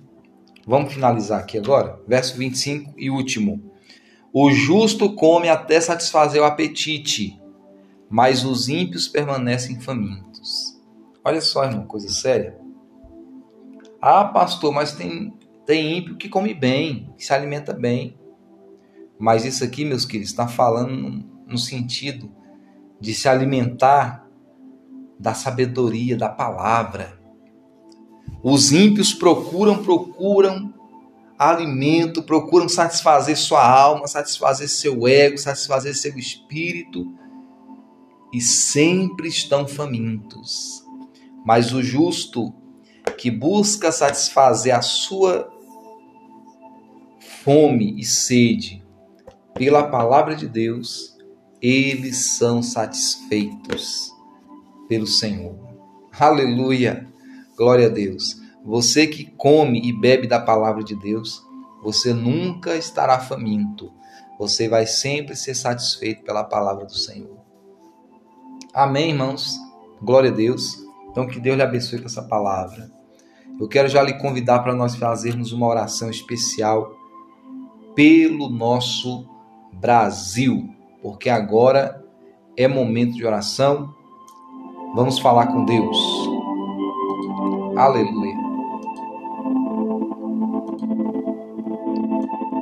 Vamos 0.66 0.94
finalizar 0.94 1.40
aqui 1.40 1.58
agora, 1.58 2.00
verso 2.08 2.38
25 2.38 2.94
e 2.98 3.10
último. 3.10 3.72
O 4.34 4.52
justo 4.52 5.14
come 5.16 5.50
até 5.50 5.82
satisfazer 5.82 6.42
o 6.42 6.46
apetite, 6.46 7.40
mas 8.10 8.46
os 8.46 8.70
ímpios 8.70 9.08
permanecem 9.08 9.80
famintos. 9.80 10.80
Olha 11.24 11.42
só, 11.42 11.66
irmão, 11.66 11.86
coisa 11.86 12.10
séria. 12.10 12.58
Ah, 14.02 14.26
pastor, 14.26 14.72
mas 14.72 14.94
tem, 14.94 15.34
tem 15.66 15.98
ímpio 15.98 16.16
que 16.16 16.30
come 16.30 16.54
bem, 16.54 17.14
que 17.18 17.26
se 17.26 17.34
alimenta 17.34 17.74
bem. 17.74 18.18
Mas 19.20 19.46
isso 19.46 19.64
aqui, 19.64 19.86
meus 19.86 20.06
queridos, 20.06 20.32
está 20.32 20.48
falando 20.48 21.24
no 21.46 21.58
sentido 21.58 22.32
de 23.00 23.14
se 23.14 23.28
alimentar 23.28 24.28
da 25.22 25.36
sabedoria 25.36 26.18
da 26.18 26.28
palavra. 26.28 27.20
Os 28.44 28.72
ímpios 28.72 29.14
procuram, 29.14 29.84
procuram 29.84 30.74
alimento, 31.38 32.24
procuram 32.24 32.68
satisfazer 32.68 33.38
sua 33.38 33.64
alma, 33.64 34.08
satisfazer 34.08 34.68
seu 34.68 35.08
ego, 35.08 35.38
satisfazer 35.38 35.96
seu 35.96 36.18
espírito 36.18 37.06
e 38.34 38.42
sempre 38.42 39.28
estão 39.28 39.68
famintos. 39.68 40.84
Mas 41.46 41.72
o 41.72 41.84
justo 41.84 42.52
que 43.18 43.30
busca 43.30 43.92
satisfazer 43.92 44.76
a 44.76 44.82
sua 44.82 45.52
fome 47.44 47.96
e 48.00 48.04
sede 48.04 48.84
pela 49.54 49.84
palavra 49.84 50.36
de 50.36 50.48
Deus, 50.48 51.16
eles 51.62 52.38
são 52.38 52.64
satisfeitos 52.64 54.11
pelo 54.92 55.08
Senhor. 55.08 55.56
Aleluia! 56.20 57.08
Glória 57.56 57.86
a 57.86 57.90
Deus. 57.90 58.42
Você 58.66 59.08
que 59.08 59.24
come 59.24 59.80
e 59.88 59.94
bebe 59.94 60.28
da 60.28 60.38
palavra 60.38 60.84
de 60.84 60.94
Deus, 60.94 61.42
você 61.82 62.14
nunca 62.14 62.76
estará 62.76 63.18
faminto. 63.18 63.90
Você 64.38 64.68
vai 64.68 64.86
sempre 64.86 65.34
ser 65.34 65.56
satisfeito 65.56 66.26
pela 66.26 66.44
palavra 66.44 66.84
do 66.84 66.94
Senhor. 66.94 67.38
Amém, 68.74 69.12
irmãos? 69.12 69.56
Glória 70.02 70.30
a 70.30 70.34
Deus. 70.34 70.78
Então, 71.10 71.26
que 71.26 71.40
Deus 71.40 71.56
lhe 71.56 71.64
abençoe 71.64 72.00
com 72.00 72.08
essa 72.08 72.24
palavra. 72.24 72.92
Eu 73.62 73.70
quero 73.70 73.88
já 73.88 74.04
lhe 74.04 74.20
convidar 74.20 74.60
para 74.60 74.76
nós 74.76 74.98
fazermos 74.98 75.54
uma 75.54 75.68
oração 75.68 76.10
especial 76.10 76.94
pelo 77.96 78.50
nosso 78.50 79.26
Brasil 79.72 80.76
porque 81.02 81.30
agora 81.30 82.06
é 82.58 82.68
momento 82.68 83.14
de 83.14 83.26
oração. 83.26 83.96
Vamos 84.94 85.20
falar 85.20 85.48
com 85.48 85.64
Deus. 85.64 85.98
Aleluia. 87.78 88.36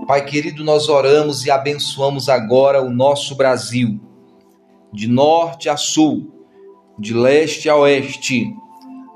Pai 0.06 0.24
querido, 0.24 0.64
nós 0.64 0.90
oramos 0.90 1.44
e 1.46 1.50
abençoamos 1.50 2.30
agora 2.30 2.84
o 2.84 2.92
nosso 2.92 3.36
Brasil, 3.36 4.00
de 4.94 5.08
norte 5.08 5.70
a 5.70 5.76
sul, 5.76 6.32
de 7.00 7.16
leste 7.16 7.68
a 7.68 7.76
oeste. 7.76 8.56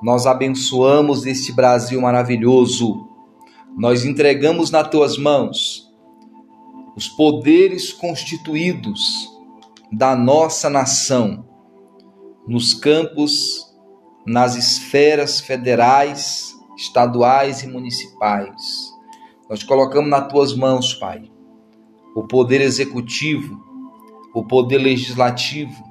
Nós 0.01 0.25
abençoamos 0.25 1.27
este 1.27 1.51
Brasil 1.51 2.01
maravilhoso. 2.01 3.07
Nós 3.77 4.05
entregamos 4.05 4.71
nas 4.71 4.89
tuas 4.89 5.19
mãos 5.19 5.87
os 6.95 7.07
poderes 7.07 7.93
constituídos 7.93 9.29
da 9.91 10.15
nossa 10.15 10.67
nação 10.67 11.52
nos 12.47 12.73
campos, 12.73 13.73
nas 14.25 14.55
esferas 14.55 15.39
federais, 15.39 16.53
estaduais 16.77 17.63
e 17.63 17.67
municipais. 17.67 18.91
Nós 19.49 19.63
colocamos 19.63 20.09
nas 20.09 20.27
tuas 20.31 20.55
mãos, 20.55 20.93
Pai, 20.93 21.29
o 22.15 22.23
poder 22.23 22.61
executivo, 22.61 23.61
o 24.33 24.43
poder 24.43 24.77
legislativo, 24.77 25.83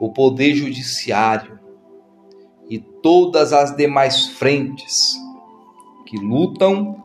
o 0.00 0.12
poder 0.12 0.54
judiciário 0.54 1.58
e 2.68 2.78
todas 2.78 3.52
as 3.52 3.76
demais 3.76 4.26
frentes 4.26 5.16
que 6.06 6.16
lutam 6.16 7.02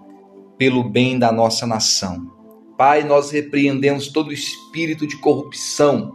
pelo 0.58 0.84
bem 0.84 1.18
da 1.18 1.32
nossa 1.32 1.66
nação. 1.66 2.32
Pai, 2.78 3.04
nós 3.04 3.32
repreendemos 3.32 4.08
todo 4.08 4.34
espírito 4.34 5.06
de 5.06 5.18
corrupção, 5.18 6.12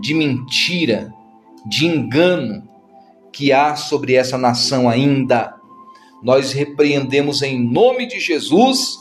de 0.00 0.14
mentira, 0.14 1.12
de 1.66 1.86
engano 1.86 2.68
que 3.32 3.52
há 3.52 3.76
sobre 3.76 4.14
essa 4.14 4.36
nação 4.36 4.88
ainda. 4.88 5.54
Nós 6.22 6.52
repreendemos 6.52 7.42
em 7.42 7.58
nome 7.58 8.06
de 8.06 8.18
Jesus 8.18 8.98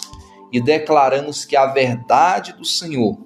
e 0.52 0.62
declaramos 0.62 1.46
que 1.46 1.56
a 1.56 1.66
verdade 1.66 2.54
do 2.54 2.66
Senhor 2.66 3.18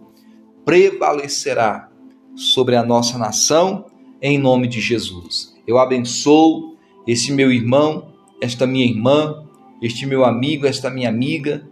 prevalecerá 0.63 1.89
sobre 2.35 2.75
a 2.75 2.83
nossa 2.83 3.17
nação 3.17 3.85
em 4.21 4.37
nome 4.37 4.67
de 4.67 4.79
Jesus. 4.79 5.55
Eu 5.67 5.77
abençoo 5.77 6.77
esse 7.07 7.31
meu 7.31 7.51
irmão, 7.51 8.13
esta 8.41 8.65
minha 8.65 8.85
irmã, 8.85 9.43
este 9.81 10.05
meu 10.05 10.23
amigo, 10.23 10.65
esta 10.65 10.89
minha 10.89 11.09
amiga, 11.09 11.67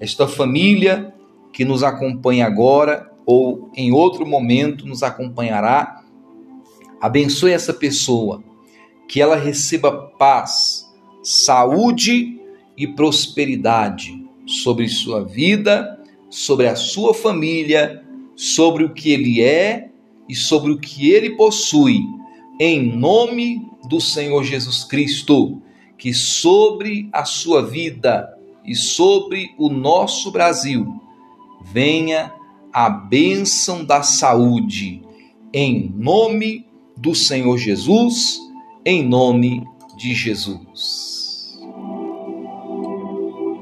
esta 0.00 0.26
família 0.26 1.14
que 1.52 1.64
nos 1.64 1.82
acompanha 1.82 2.46
agora 2.46 3.10
ou 3.26 3.70
em 3.74 3.92
outro 3.92 4.26
momento 4.26 4.86
nos 4.86 5.02
acompanhará. 5.02 5.99
Abençoe 7.00 7.52
essa 7.52 7.72
pessoa, 7.72 8.44
que 9.08 9.20
ela 9.20 9.36
receba 9.36 9.90
paz, 10.18 10.86
saúde 11.22 12.38
e 12.76 12.86
prosperidade 12.86 14.22
sobre 14.46 14.86
sua 14.88 15.24
vida, 15.24 15.98
sobre 16.28 16.66
a 16.66 16.76
sua 16.76 17.14
família, 17.14 18.04
sobre 18.36 18.84
o 18.84 18.92
que 18.92 19.10
ele 19.10 19.40
é 19.40 19.90
e 20.28 20.34
sobre 20.34 20.72
o 20.72 20.78
que 20.78 21.10
ele 21.10 21.36
possui, 21.36 22.00
em 22.60 22.96
nome 22.96 23.66
do 23.88 24.00
Senhor 24.00 24.44
Jesus 24.44 24.84
Cristo, 24.84 25.60
que 25.96 26.12
sobre 26.12 27.08
a 27.12 27.24
sua 27.24 27.62
vida 27.62 28.28
e 28.64 28.74
sobre 28.74 29.54
o 29.58 29.68
nosso 29.68 30.30
Brasil 30.30 30.86
venha 31.72 32.32
a 32.72 32.88
bênção 32.88 33.84
da 33.84 34.02
saúde, 34.02 35.02
em 35.52 35.92
nome 35.96 36.69
do 37.00 37.14
Senhor 37.14 37.56
Jesus, 37.56 38.38
em 38.84 39.02
nome 39.02 39.66
de 39.96 40.14
Jesus. 40.14 41.09